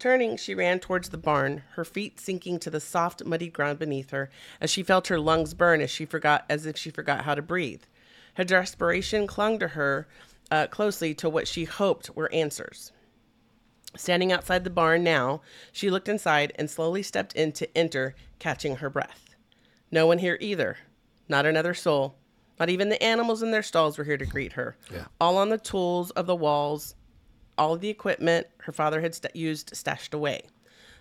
Turning, 0.02 0.36
she 0.36 0.52
ran 0.52 0.80
towards 0.80 1.10
the 1.10 1.16
barn, 1.16 1.62
her 1.74 1.84
feet 1.84 2.18
sinking 2.18 2.58
to 2.58 2.70
the 2.70 2.80
soft, 2.80 3.24
muddy 3.24 3.48
ground 3.48 3.78
beneath 3.78 4.10
her, 4.10 4.30
as 4.60 4.68
she 4.68 4.82
felt 4.82 5.06
her 5.06 5.20
lungs 5.20 5.54
burn 5.54 5.80
as 5.80 5.92
she 5.92 6.04
forgot, 6.04 6.44
as 6.50 6.66
if 6.66 6.76
she 6.76 6.90
forgot 6.90 7.24
how 7.24 7.36
to 7.36 7.40
breathe. 7.40 7.84
Her 8.34 8.42
desperation 8.42 9.28
clung 9.28 9.60
to 9.60 9.68
her 9.68 10.08
uh, 10.50 10.66
closely 10.66 11.14
to 11.14 11.28
what 11.28 11.46
she 11.46 11.66
hoped 11.66 12.10
were 12.16 12.32
answers. 12.32 12.90
Standing 13.94 14.32
outside 14.32 14.64
the 14.64 14.70
barn 14.70 15.04
now, 15.04 15.40
she 15.70 15.88
looked 15.88 16.08
inside 16.08 16.52
and 16.56 16.68
slowly 16.68 17.04
stepped 17.04 17.34
in 17.34 17.52
to 17.52 17.78
enter, 17.78 18.16
catching 18.40 18.78
her 18.78 18.90
breath. 18.90 19.36
No 19.92 20.08
one 20.08 20.18
here 20.18 20.36
either. 20.40 20.78
Not 21.28 21.46
another 21.46 21.74
soul. 21.74 22.16
Not 22.58 22.70
even 22.70 22.88
the 22.88 23.00
animals 23.00 23.40
in 23.40 23.52
their 23.52 23.62
stalls 23.62 23.96
were 23.96 24.04
here 24.04 24.18
to 24.18 24.26
greet 24.26 24.54
her. 24.54 24.76
Yeah. 24.92 25.04
All 25.20 25.38
on 25.38 25.50
the 25.50 25.58
tools 25.58 26.10
of 26.10 26.26
the 26.26 26.34
walls, 26.34 26.96
all 27.56 27.76
the 27.76 27.88
equipment 27.88 28.46
her 28.58 28.72
father 28.72 29.00
had 29.00 29.14
st- 29.14 29.36
used 29.36 29.76
stashed 29.76 30.14
away. 30.14 30.42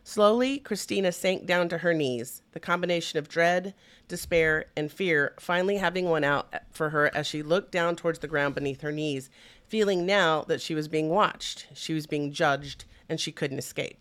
Slowly, 0.03 0.57
Christina 0.57 1.11
sank 1.11 1.45
down 1.45 1.69
to 1.69 1.79
her 1.79 1.93
knees, 1.93 2.41
the 2.53 2.59
combination 2.59 3.19
of 3.19 3.29
dread, 3.29 3.75
despair, 4.07 4.65
and 4.75 4.91
fear 4.91 5.35
finally 5.39 5.77
having 5.77 6.09
won 6.09 6.23
out 6.23 6.53
for 6.71 6.89
her 6.89 7.15
as 7.15 7.27
she 7.27 7.43
looked 7.43 7.71
down 7.71 7.95
towards 7.95 8.19
the 8.19 8.27
ground 8.27 8.55
beneath 8.55 8.81
her 8.81 8.91
knees, 8.91 9.29
feeling 9.67 10.05
now 10.05 10.41
that 10.43 10.61
she 10.61 10.73
was 10.73 10.87
being 10.87 11.09
watched, 11.09 11.67
she 11.73 11.93
was 11.93 12.07
being 12.07 12.31
judged, 12.31 12.85
and 13.07 13.19
she 13.19 13.31
couldn't 13.31 13.59
escape. 13.59 13.97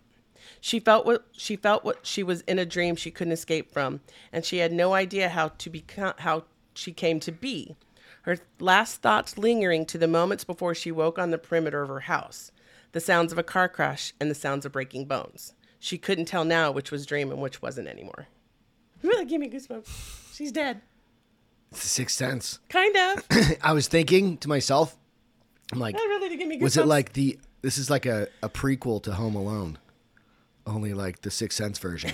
She 0.61 0.81
felt 0.81 1.07
what 1.07 1.27
she 1.33 1.57
felt 1.57 1.85
what 1.85 2.07
she 2.07 2.23
was 2.23 2.41
in 2.43 2.59
a 2.59 2.65
dream 2.65 2.97
she 2.97 3.11
couldn't 3.11 3.33
escape 3.33 3.73
from, 3.73 4.01
and 4.33 4.45
she 4.45 4.59
had 4.59 4.73
no 4.73 4.95
idea 4.95 5.29
how 5.29 5.49
to 5.49 5.71
become 5.71 6.15
how 6.19 6.45
she 6.75 6.93
came 6.93 7.21
to 7.21 7.33
be. 7.33 7.77
Her 8.23 8.39
last 8.59 9.01
thoughts 9.03 9.39
lingering 9.39 9.87
to 9.87 9.99
the 9.99 10.09
moments 10.09 10.45
before 10.45 10.75
she 10.75 10.93
woke 10.93 11.19
on 11.19 11.31
the 11.31 11.39
perimeter 11.39 11.83
of 11.83 11.89
her 11.89 12.01
house, 12.01 12.53
the 12.93 13.01
sounds 13.01 13.33
of 13.33 13.39
a 13.39 13.43
car 13.43 13.69
crash 13.69 14.13
and 14.21 14.31
the 14.31 14.35
sounds 14.35 14.67
of 14.67 14.73
breaking 14.73 15.07
bones. 15.07 15.55
She 15.79 15.97
couldn't 15.97 16.27
tell 16.27 16.45
now 16.45 16.71
which 16.71 16.91
was 16.91 17.07
dream 17.07 17.31
and 17.31 17.41
which 17.41 17.63
wasn't 17.63 17.89
anymore. 17.89 18.27
Really 19.03 19.25
give 19.25 19.41
me 19.41 19.49
goosebumps. 19.49 20.35
She's 20.35 20.53
dead. 20.53 20.83
It's 21.71 21.83
the 21.83 21.89
sixth 21.89 22.17
sense. 22.17 22.59
Kind 22.69 22.97
of. 22.97 23.25
I 23.63 23.73
was 23.73 23.89
thinking 23.89 24.37
to 24.39 24.49
myself, 24.49 24.97
I'm 25.73 25.79
like, 25.79 25.95
That 25.95 26.03
really 26.03 26.29
did 26.29 26.39
give 26.39 26.49
me 26.49 26.59
goosebumps. 26.59 26.63
was 26.63 26.77
it 26.77 26.87
like 26.87 27.13
the 27.15 27.39
this 27.63 27.79
is 27.79 27.91
like 27.91 28.07
a, 28.07 28.29
a 28.43 28.49
prequel 28.49 29.03
to 29.05 29.13
Home 29.13 29.35
Alone, 29.37 29.79
only 30.67 30.95
like 30.95 31.23
the 31.23 31.31
Sixth 31.31 31.57
Sense 31.57 31.79
version. 31.79 32.13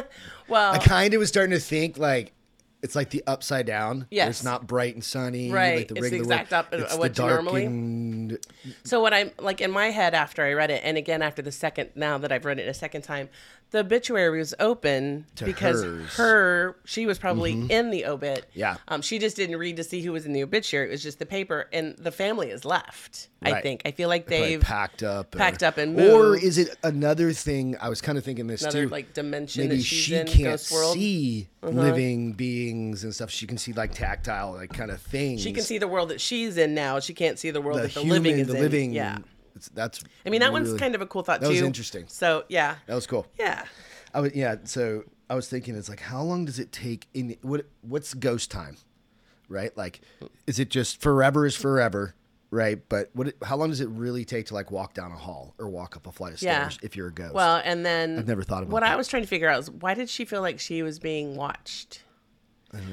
well, 0.48 0.72
I 0.72 0.78
kind 0.78 1.12
of 1.14 1.20
was 1.20 1.28
starting 1.28 1.52
to 1.52 1.60
think 1.60 1.98
like 1.98 2.32
it's 2.82 2.94
like 2.94 3.10
the 3.10 3.22
upside 3.26 3.66
down. 3.66 4.06
Yes. 4.10 4.28
it's 4.28 4.44
not 4.44 4.66
bright 4.66 4.94
and 4.94 5.02
sunny. 5.02 5.50
Right. 5.50 5.78
Like 5.78 5.88
the 5.88 5.94
It's 5.96 6.10
the 6.10 6.16
exact 6.16 6.52
of 6.52 6.66
it's 6.72 6.96
what 6.96 7.16
you 7.18 7.24
normally- 7.26 7.62
darkened- 7.62 8.38
So 8.84 9.00
what 9.00 9.12
I'm 9.14 9.30
like 9.38 9.60
in 9.60 9.70
my 9.70 9.86
head 9.90 10.14
after 10.14 10.44
I 10.44 10.52
read 10.52 10.70
it, 10.70 10.82
and 10.84 10.96
again 10.96 11.22
after 11.22 11.42
the 11.42 11.52
second 11.52 11.90
now 11.94 12.18
that 12.18 12.30
I've 12.32 12.44
read 12.44 12.58
it 12.58 12.68
a 12.68 12.74
second 12.74 13.02
time, 13.02 13.28
the 13.72 13.78
obituary 13.80 14.38
was 14.38 14.54
open 14.60 15.26
To 15.36 15.44
because 15.44 15.82
hers. 15.82 16.06
Mm-hmm. 16.10 16.22
her 16.22 16.76
she 16.84 17.04
was 17.06 17.18
probably 17.18 17.52
in 17.68 17.90
the 17.90 18.06
obit. 18.06 18.46
Yeah. 18.54 18.76
Um, 18.88 19.02
she 19.02 19.18
just 19.18 19.36
didn't 19.36 19.56
read 19.56 19.76
to 19.76 19.84
see 19.84 20.00
who 20.02 20.12
was 20.12 20.24
in 20.24 20.32
the 20.32 20.42
obituary. 20.42 20.88
It 20.88 20.92
was 20.92 21.02
just 21.02 21.18
the 21.18 21.26
paper, 21.26 21.68
and 21.72 21.96
the 21.98 22.12
family 22.12 22.50
is 22.50 22.64
left. 22.64 23.28
I 23.42 23.60
think. 23.60 23.82
I 23.84 23.92
feel 23.92 24.08
like 24.08 24.26
they've 24.26 24.60
packed 24.60 25.02
up, 25.04 25.32
or- 25.34 25.38
packed 25.38 25.62
up 25.62 25.78
and 25.78 25.94
moved. 25.94 26.12
Or 26.12 26.36
is 26.36 26.58
it 26.58 26.76
another 26.82 27.32
thing? 27.32 27.76
I 27.80 27.88
was 27.88 28.00
kind 28.00 28.18
of 28.18 28.24
thinking 28.24 28.46
this 28.48 28.62
another 28.62 28.84
too. 28.86 28.88
like 28.90 29.14
dimension 29.14 29.68
Maybe 29.68 29.82
she 29.82 30.14
in 30.16 30.26
can't 30.26 30.44
Ghost 30.50 30.72
World. 30.72 30.92
Uh-huh. 30.92 30.94
see 30.94 31.48
living 31.62 32.32
beings 32.32 33.04
and 33.04 33.14
stuff. 33.14 33.30
She 33.30 33.46
can 33.46 33.56
see 33.58 33.72
like 33.72 33.92
tactile, 33.92 34.52
like 34.54 34.72
kind 34.72 34.90
of 34.90 35.00
things. 35.00 35.42
She 35.42 35.52
can 35.52 35.62
see 35.62 35.78
the 35.78 35.86
world 35.88 36.08
that 36.08 36.20
she's 36.20 36.56
in 36.56 36.74
now. 36.74 36.98
She 36.98 37.14
can't 37.14 37.38
see 37.38 37.50
the 37.50 37.60
world 37.60 37.78
the 37.78 37.82
that 37.82 37.94
the 37.94 38.00
human, 38.00 38.22
living 38.24 38.40
is 38.40 38.46
the 38.48 38.54
in. 38.56 38.60
living. 38.60 38.92
Yeah. 38.92 39.18
It's, 39.56 39.68
that's. 39.70 40.04
I 40.24 40.30
mean 40.30 40.40
that 40.40 40.52
one's 40.52 40.78
kind 40.78 40.94
of 40.94 41.00
a 41.00 41.06
cool 41.06 41.22
thought 41.22 41.40
that 41.40 41.46
too. 41.48 41.52
was 41.54 41.62
interesting. 41.62 42.04
So 42.08 42.44
yeah. 42.48 42.76
That 42.86 42.94
was 42.94 43.06
cool. 43.06 43.26
Yeah. 43.38 43.64
I 44.14 44.20
was 44.20 44.34
yeah. 44.34 44.56
So 44.64 45.04
I 45.28 45.34
was 45.34 45.48
thinking, 45.48 45.74
it's 45.74 45.88
like, 45.88 46.00
how 46.00 46.22
long 46.22 46.44
does 46.44 46.58
it 46.58 46.70
take 46.72 47.06
in 47.14 47.36
what? 47.42 47.66
What's 47.82 48.14
ghost 48.14 48.50
time, 48.50 48.76
right? 49.48 49.76
Like, 49.76 50.00
is 50.46 50.58
it 50.58 50.70
just 50.70 51.00
forever 51.00 51.44
is 51.46 51.56
forever, 51.56 52.14
right? 52.50 52.80
But 52.88 53.10
what? 53.14 53.34
How 53.42 53.56
long 53.56 53.70
does 53.70 53.80
it 53.80 53.88
really 53.88 54.24
take 54.24 54.46
to 54.46 54.54
like 54.54 54.70
walk 54.70 54.94
down 54.94 55.10
a 55.10 55.16
hall 55.16 55.54
or 55.58 55.68
walk 55.68 55.96
up 55.96 56.06
a 56.06 56.12
flight 56.12 56.34
of 56.34 56.42
Yeah. 56.42 56.68
stairs 56.68 56.78
if 56.82 56.96
you're 56.96 57.08
a 57.08 57.12
ghost? 57.12 57.34
Well, 57.34 57.60
and 57.64 57.84
then 57.84 58.18
I've 58.18 58.28
never 58.28 58.42
thought 58.42 58.62
about 58.62 58.72
what 58.72 58.80
that. 58.84 58.92
I 58.92 58.96
was 58.96 59.08
trying 59.08 59.22
to 59.24 59.28
figure 59.28 59.48
out 59.48 59.58
is 59.60 59.70
why 59.70 59.94
did 59.94 60.08
she 60.08 60.24
feel 60.24 60.40
like 60.42 60.60
she 60.60 60.82
was 60.82 60.98
being 60.98 61.34
watched? 61.36 62.02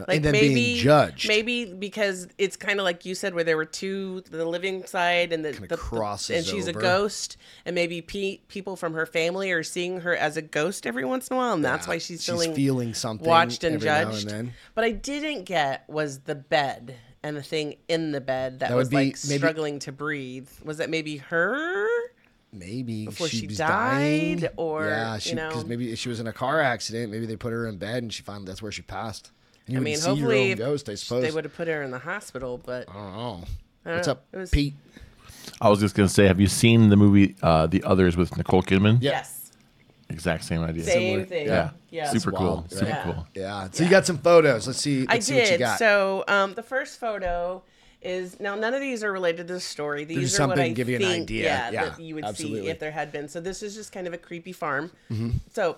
Like 0.08 0.18
and 0.18 0.26
then 0.26 0.32
maybe 0.32 0.54
being 0.54 0.78
judged. 0.78 1.28
Maybe 1.28 1.66
because 1.74 2.28
it's 2.38 2.56
kind 2.58 2.80
of 2.80 2.84
like 2.84 3.06
you 3.06 3.16
said, 3.16 3.34
where 3.34 3.44
there 3.44 3.58
were 3.58 3.66
two, 3.66 4.22
the 4.30 4.46
living 4.46 4.86
side 4.86 5.32
and 5.34 5.44
the, 5.46 5.52
the, 5.52 5.68
the- 5.68 6.28
and 6.34 6.46
she's 6.46 6.68
over. 6.70 6.80
a 6.80 6.82
ghost, 6.82 7.38
and 7.66 7.74
maybe 7.76 8.02
pe- 8.02 8.38
people 8.48 8.76
from 8.76 8.94
her 8.94 9.06
family 9.06 9.52
are 9.52 9.64
seeing 9.64 10.02
her 10.02 10.16
as 10.16 10.38
a 10.38 10.42
ghost 10.42 10.86
every 10.86 11.06
once 11.06 11.28
in 11.28 11.36
a 11.36 11.38
while, 11.38 11.54
and 11.54 11.64
that's 11.64 11.86
Yeah, 11.88 11.94
why 11.94 11.98
she's 11.98 12.24
she's 12.24 12.26
feeling 12.26 12.54
feeling 12.56 12.94
something 12.94 13.28
watched 13.28 13.64
and 13.64 13.76
and 13.76 13.84
judged. 13.84 14.30
then. 14.30 14.54
But 14.76 14.84
I 14.84 14.92
didn't 14.92 15.44
get 15.44 15.84
was 15.90 16.20
the 16.22 16.36
bed 16.36 16.96
and 17.24 17.38
the 17.38 17.44
thing 17.44 17.76
in 17.88 18.12
the 18.12 18.20
bed 18.22 18.60
that, 18.60 18.70
That 18.70 18.76
was 18.76 18.92
like 18.92 19.18
maybe- 19.28 19.38
struggling 19.38 19.80
to 19.80 19.92
breathe. 19.92 20.50
Was 20.64 20.78
that 20.80 20.90
maybe 20.90 21.18
her? 21.18 21.88
maybe 22.52 23.06
before 23.06 23.28
she, 23.28 23.40
she 23.40 23.48
died, 23.48 24.42
dying, 24.42 24.48
or, 24.58 24.86
yeah, 24.88 25.16
you 25.16 25.20
she 25.22 25.34
because 25.36 25.64
know. 25.64 25.68
maybe 25.68 25.96
she 25.96 26.10
was 26.10 26.20
in 26.20 26.28
a 26.28 26.34
car 26.34 26.62
accident. 26.62 27.12
Maybe 27.12 27.26
they 27.26 27.36
put 27.36 27.52
her 27.52 27.68
in 27.68 27.78
bed 27.78 28.04
and 28.04 28.14
she 28.14 28.22
found 28.24 28.48
that's 28.48 28.62
where 28.62 28.72
she 28.72 28.84
passed. 28.84 29.32
And 29.68 29.74
you 29.76 29.80
I 29.80 29.84
mean, 29.84 29.98
see 29.98 30.08
your 30.08 30.16
hopefully 30.18 30.52
own 30.52 30.58
ghost. 30.58 30.90
I 30.90 30.96
suppose. 30.96 31.24
they 31.24 31.32
would 31.32 31.46
have 31.46 31.56
put 31.56 31.68
her 31.68 31.82
in 31.84 31.92
the 31.92 32.00
hospital, 32.00 32.60
but 32.64 32.90
I 32.90 32.94
don't 32.94 33.14
know. 33.14 33.44
don't 33.86 33.96
What's 33.96 34.08
know. 34.08 34.12
up, 34.14 34.26
It 34.34 34.38
was- 34.38 34.50
Pete? 34.50 34.74
I 35.62 35.70
was 35.70 35.80
just 35.80 35.96
gonna 35.96 36.10
say, 36.10 36.26
have 36.28 36.40
you 36.40 36.48
seen 36.48 36.90
the 36.90 36.96
movie 36.96 37.36
uh, 37.42 37.68
The 37.68 37.84
Others 37.84 38.16
with 38.18 38.36
Nicole 38.38 38.64
Kidman? 38.64 38.98
Yeah. 39.02 39.12
yes, 39.12 39.52
Exact 40.10 40.44
same 40.44 40.62
idea. 40.64 40.84
same 40.84 41.26
thing. 41.26 41.48
Yeah. 41.48 41.72
yeah. 41.90 42.06
Super 42.12 42.30
It's 42.30 42.38
cool. 42.38 42.48
wild, 42.48 42.72
Super 42.72 42.86
right? 42.92 43.04
cool. 43.04 43.28
Yeah. 43.34 43.68
So 43.72 43.84
you 43.84 43.90
got 43.90 44.06
some 44.06 44.18
photos. 44.18 44.68
Let's 44.68 44.80
see. 44.80 45.06
I 45.08 45.14
Let's 45.16 45.26
see 45.26 45.34
what 45.36 45.44
you 45.44 45.50
did. 45.52 45.60
got. 45.60 45.80
So 45.80 46.24
um, 46.28 46.54
the 46.54 46.64
first 46.64 47.00
photo 47.00 47.64
is 48.02 48.40
now 48.40 48.56
none 48.56 48.74
of 48.74 48.82
these 48.82 49.04
are 49.04 49.12
related 49.12 49.48
to 49.48 49.54
the 49.54 49.60
story. 49.60 50.04
These 50.06 50.20
just 50.20 50.40
are 50.40 50.44
what 50.48 50.58
something 50.58 50.66
I 50.66 50.70
to 50.70 50.74
give 50.76 50.90
you 50.90 50.98
an 50.98 51.02
think, 51.02 51.24
idea. 51.24 51.44
Yeah, 51.46 51.70
Yeah, 51.72 51.86
that 51.90 52.00
you 52.00 52.16
would 52.16 52.26
absolutely. 52.26 52.60
Mm-hmm. 52.60 52.66
see 52.66 52.72
if 52.72 52.80
there 52.80 52.92
had 52.92 53.12
been. 53.12 53.28
So 53.30 53.40
this 53.42 53.64
is 53.64 53.76
just 53.76 53.92
kind 53.92 54.08
of 54.08 54.14
a 54.14 54.18
creepy 54.18 54.52
farm. 54.52 54.92
So 55.54 55.78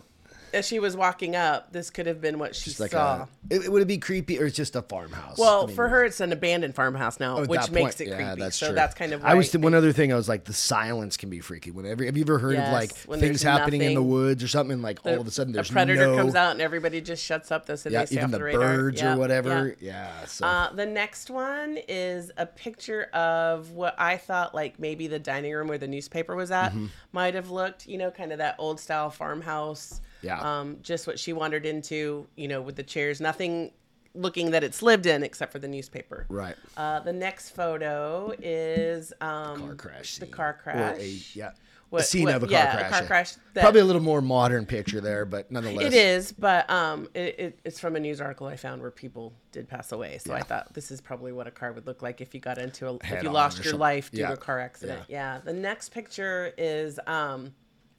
as 0.55 0.65
she 0.65 0.79
was 0.79 0.95
walking 0.97 1.35
up, 1.35 1.71
this 1.71 1.89
could 1.89 2.07
have 2.07 2.21
been 2.21 2.39
what 2.39 2.55
she 2.55 2.71
It's 2.71 2.79
like 2.79 2.91
saw. 2.91 3.27
a, 3.51 3.53
it, 3.53 3.71
would 3.71 3.81
it 3.81 3.87
be 3.87 3.97
creepy 3.97 4.39
or 4.39 4.45
it's 4.45 4.55
just 4.55 4.75
a 4.75 4.81
farmhouse? 4.81 5.37
well, 5.37 5.63
I 5.63 5.65
mean, 5.67 5.75
for 5.75 5.87
her, 5.89 6.03
it's 6.05 6.19
an 6.19 6.31
abandoned 6.31 6.73
farmhouse 6.73 7.19
now, 7.19 7.37
oh, 7.39 7.45
which 7.45 7.69
makes 7.71 7.99
it 8.01 8.07
yeah, 8.07 8.15
creepy. 8.15 8.39
That's 8.41 8.55
so 8.55 8.67
true. 8.67 8.75
that's 8.75 8.95
kind 8.95 9.11
of 9.13 9.23
I 9.23 9.35
was 9.35 9.51
th- 9.51 9.61
one 9.61 9.73
other 9.73 9.91
thing. 9.91 10.11
I 10.11 10.15
was 10.15 10.27
like, 10.29 10.45
the 10.45 10.53
silence 10.53 11.17
can 11.17 11.29
be 11.29 11.39
freaky. 11.41 11.69
Whenever 11.71 12.05
have 12.05 12.17
you 12.17 12.23
ever 12.23 12.39
heard 12.39 12.55
of 12.55 12.71
like 12.73 12.91
things 12.93 13.43
happening 13.43 13.81
in 13.81 13.93
the 13.93 14.01
woods 14.03 14.43
or 14.43 14.47
something? 14.47 14.81
Like 14.81 15.05
all 15.05 15.19
of 15.21 15.27
a 15.27 15.31
sudden, 15.31 15.53
there's 15.53 15.69
a 15.69 15.73
predator 15.73 16.07
no, 16.07 16.15
comes 16.15 16.35
out 16.35 16.51
and 16.51 16.61
everybody 16.61 17.01
just 17.01 17.23
shuts 17.23 17.51
up. 17.51 17.65
This 17.65 17.85
and 17.85 17.93
Yeah, 17.93 18.05
even 18.09 18.31
the 18.31 18.37
the 18.37 18.43
radar. 18.43 18.61
birds 18.77 19.01
Yeah, 19.01 19.13
or 19.13 19.17
whatever. 19.17 19.75
yeah. 19.79 19.91
Yeah. 20.21 20.25
so 20.25 20.45
Uh, 20.47 20.71
the 20.73 20.85
next 20.85 21.29
one 21.29 21.77
is 21.87 22.31
a 22.37 22.45
picture 22.45 23.03
of 23.13 23.71
what 23.71 23.95
I 23.99 24.17
thought 24.17 24.55
like 24.55 24.79
maybe 24.79 25.07
the 25.07 25.19
dining 25.19 25.53
room 25.53 25.67
where 25.67 25.77
the 25.77 25.87
newspaper 25.87 26.35
was 26.35 26.51
at 26.51 26.69
Mm-hmm. 26.71 26.85
might 27.11 27.33
have 27.35 27.49
looked, 27.51 27.85
you 27.87 27.97
know, 27.97 28.09
kind 28.11 28.31
of 28.31 28.37
that 28.39 28.55
old 28.57 28.79
style 28.79 29.09
farmhouse. 29.09 30.01
Yeah. 30.25 30.39
Um, 30.59 30.77
just 30.81 31.05
what 31.07 31.19
she 31.19 31.31
wandered 31.33 31.65
into, 31.65 32.27
you 32.35 32.47
know, 32.47 32.61
with 32.61 32.75
the 32.75 32.83
chairs. 32.83 33.21
Nothing 33.21 33.71
looking 34.13 34.51
that 34.51 34.63
it's 34.63 34.81
lived 34.81 35.05
in, 35.05 35.23
except 35.23 35.51
for 35.51 35.59
the 35.59 35.67
newspaper. 35.67 36.25
Right. 36.29 36.55
Uh, 36.77 37.01
the 37.01 37.13
next 37.13 37.49
photo 37.51 38.33
is 38.41 39.13
um, 39.21 39.59
Car 39.61 39.75
crash. 39.75 40.17
The 40.17 40.25
car 40.25 40.59
crash. 40.61 40.97
a, 40.99 41.07
yeah. 41.37 41.51
What- 41.89 42.01
a 42.01 42.05
scene 42.05 42.23
what- 42.25 42.35
of 42.35 42.43
a 42.43 42.47
car 42.47 42.51
yeah, 42.53 42.73
a 42.73 42.77
crash. 42.79 42.91
car 42.91 43.07
crash 43.07 43.33
that- 43.53 43.61
Probably 43.61 43.81
a 43.81 43.85
little 43.85 44.01
more 44.01 44.21
modern 44.21 44.65
picture 44.65 44.99
there, 45.01 45.25
but 45.25 45.51
nonetheless. 45.51 45.85
It 45.87 45.93
is, 45.93 46.31
but 46.31 46.67
um, 46.69 47.07
it, 47.13 47.39
it, 47.39 47.59
it's 47.63 47.79
from 47.79 47.95
a 47.95 47.99
news 47.99 48.19
article 48.21 48.47
I 48.47 48.55
found 48.55 48.81
where 48.81 48.89
people 48.89 49.33
did 49.51 49.67
pass 49.69 49.91
away. 49.91 50.17
So 50.17 50.33
I 50.33 50.41
thought 50.41 50.73
this 50.73 50.89
is 50.91 50.99
probably 51.01 51.31
what 51.31 51.45
a 51.45 51.51
car 51.51 51.71
would 51.73 51.85
look 51.85 52.01
like 52.01 52.21
if 52.21 52.33
you 52.33 52.39
got 52.39 52.57
into 52.57 52.87
a, 52.89 52.95
if 52.95 53.21
you 53.21 53.29
lost 53.29 53.57
your 53.57 53.65
something. 53.65 53.79
life 53.79 54.11
due 54.11 54.21
Yeah. 54.21 54.27
to 54.29 54.33
a 54.33 54.37
car 54.37 54.59
accident. 54.59 55.03
Yeah. 55.07 55.39
The 55.43 55.53
next 55.53 55.89
picture 55.89 56.53
is 56.57 56.99
um, 57.05 57.53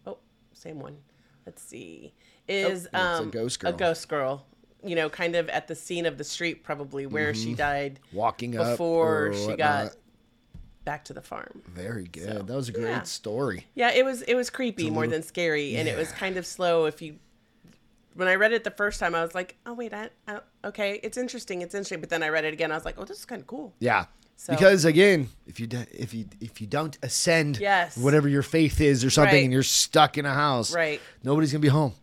oh, 0.07 0.19
same 0.53 0.81
one. 0.81 0.97
Let's 1.47 1.63
see, 1.63 2.13
is 2.49 2.89
Oh, 2.93 2.99
it's 2.99 3.21
a 3.21 3.23
um 3.23 3.31
ghost 3.31 3.61
girl. 3.61 3.71
A 3.71 3.77
ghost 3.77 4.09
girl. 4.09 4.45
You 4.85 4.95
know, 4.95 5.09
kind 5.09 5.35
of 5.37 5.49
at 5.49 5.67
the 5.69 5.75
scene 5.75 6.07
of 6.07 6.19
the 6.19 6.25
street, 6.25 6.63
probably 6.63 7.07
where 7.07 7.33
she 7.35 7.55
died 7.55 8.01
Mm-hmm. 8.09 8.17
Walking 8.17 8.51
before 8.53 9.27
or 9.29 9.35
she 9.35 9.41
whatnot. 9.41 9.59
got 9.59 9.97
back 10.85 11.05
to 11.07 11.13
the 11.13 11.23
farm. 11.23 11.63
Very 11.67 12.05
good. 12.05 12.25
So, 12.25 12.43
that 12.43 12.55
was 12.55 12.69
a 12.69 12.73
great 12.73 12.85
yeah. 12.91 13.03
story. 13.03 13.67
Yeah, 13.75 13.91
it 13.93 14.05
was 14.05 14.23
it 14.23 14.35
was 14.35 14.51
creepy 14.51 14.91
more 14.91 15.07
than 15.07 15.23
scary, 15.23 15.77
and 15.77 15.89
it 15.89 15.97
was 15.97 16.13
kind 16.13 16.37
of 16.37 16.47
slow. 16.47 16.85
If 16.85 17.03
you, 17.03 17.19
when 18.15 18.29
I 18.29 18.35
read 18.37 18.53
it 18.53 18.65
the 18.65 18.71
first 18.71 19.01
time, 19.01 19.15
I 19.15 19.23
was 19.23 19.35
like, 19.35 19.57
oh 19.67 19.73
wait, 19.75 19.93
I, 19.93 20.11
I 20.29 20.41
okay, 20.65 21.01
it's 21.03 21.17
interesting, 21.19 21.63
it's 21.63 21.75
interesting. 21.75 22.01
But 22.01 22.11
then 22.11 22.23
I 22.23 22.29
read 22.29 22.45
it 22.45 22.53
again, 22.53 22.71
I 22.71 22.75
was 22.77 22.85
like, 22.85 22.97
oh, 22.99 23.05
this 23.05 23.19
is 23.19 23.25
kind 23.25 23.41
of 23.41 23.47
cool. 23.47 23.75
Yeah. 23.81 24.05
So- 24.37 24.53
Because 24.53 24.85
again, 24.85 25.29
if 25.47 25.59
you 25.59 25.67
do, 25.67 25.85
if 25.93 26.15
you 26.15 26.27
if 26.41 26.61
you 26.61 26.67
don't 26.67 26.97
ascend 27.03 27.59
Yes. 27.59 27.97
whatever 27.97 28.29
your 28.29 28.43
faith 28.43 28.81
is 28.81 29.05
or 29.05 29.11
something 29.11 29.35
Right. 29.35 29.45
and 29.45 29.53
you're 29.53 29.63
stuck 29.63 30.19
in 30.19 30.27
a 30.27 30.33
house, 30.35 30.73
Right. 30.75 31.01
nobody's 31.25 31.51
gonna 31.53 31.61
be 31.63 31.69
home. 31.69 31.95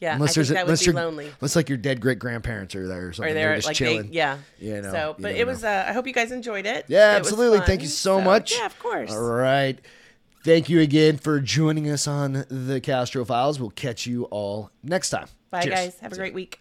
Yeah, 0.00 0.14
Unless 0.14 0.30
I 0.30 0.34
there's 0.34 0.48
think 0.48 0.58
a, 0.60 0.62
unless 0.62 0.80
be 0.80 0.84
you're 0.86 0.94
lonely. 0.94 1.26
unless 1.40 1.56
like 1.56 1.68
your 1.68 1.78
dead 1.78 2.00
great 2.00 2.20
grandparents 2.20 2.76
are 2.76 2.86
there 2.86 3.08
or 3.08 3.12
something. 3.12 3.32
Or 3.32 3.34
They're 3.34 3.48
they're 3.48 3.56
just 3.56 3.66
like, 3.66 3.76
chilling. 3.76 4.10
they, 4.10 4.16
yeah, 4.16 4.38
You 4.60 4.80
know, 4.80 4.92
So, 4.92 5.16
but 5.18 5.34
it 5.34 5.44
was. 5.44 5.64
Uh, 5.64 5.86
I 5.88 5.92
hope 5.92 6.06
you 6.06 6.12
guys 6.12 6.30
enjoyed 6.30 6.66
it. 6.66 6.84
Yeah, 6.86 7.14
It 7.14 7.16
absolutely. 7.18 7.58
Thank 7.60 7.80
you 7.82 7.88
fun. 7.88 7.92
so 7.96 8.20
much. 8.20 8.52
Yeah, 8.56 8.66
of 8.66 8.78
course. 8.78 9.10
All 9.10 9.20
right. 9.20 9.76
Thank 10.44 10.68
you 10.68 10.80
again 10.80 11.16
for 11.16 11.40
joining 11.40 11.90
us 11.90 12.06
on 12.06 12.44
the 12.48 12.80
Castro 12.80 13.24
Files. 13.24 13.58
We'll 13.58 13.70
catch 13.70 14.06
you 14.06 14.24
all 14.26 14.70
next 14.84 15.10
time. 15.10 15.26
Bye, 15.50 15.62
Cheers. 15.62 15.74
guys. 15.74 15.96
Have 16.00 16.12
a 16.12 16.16
great 16.16 16.32
week. 16.34 16.60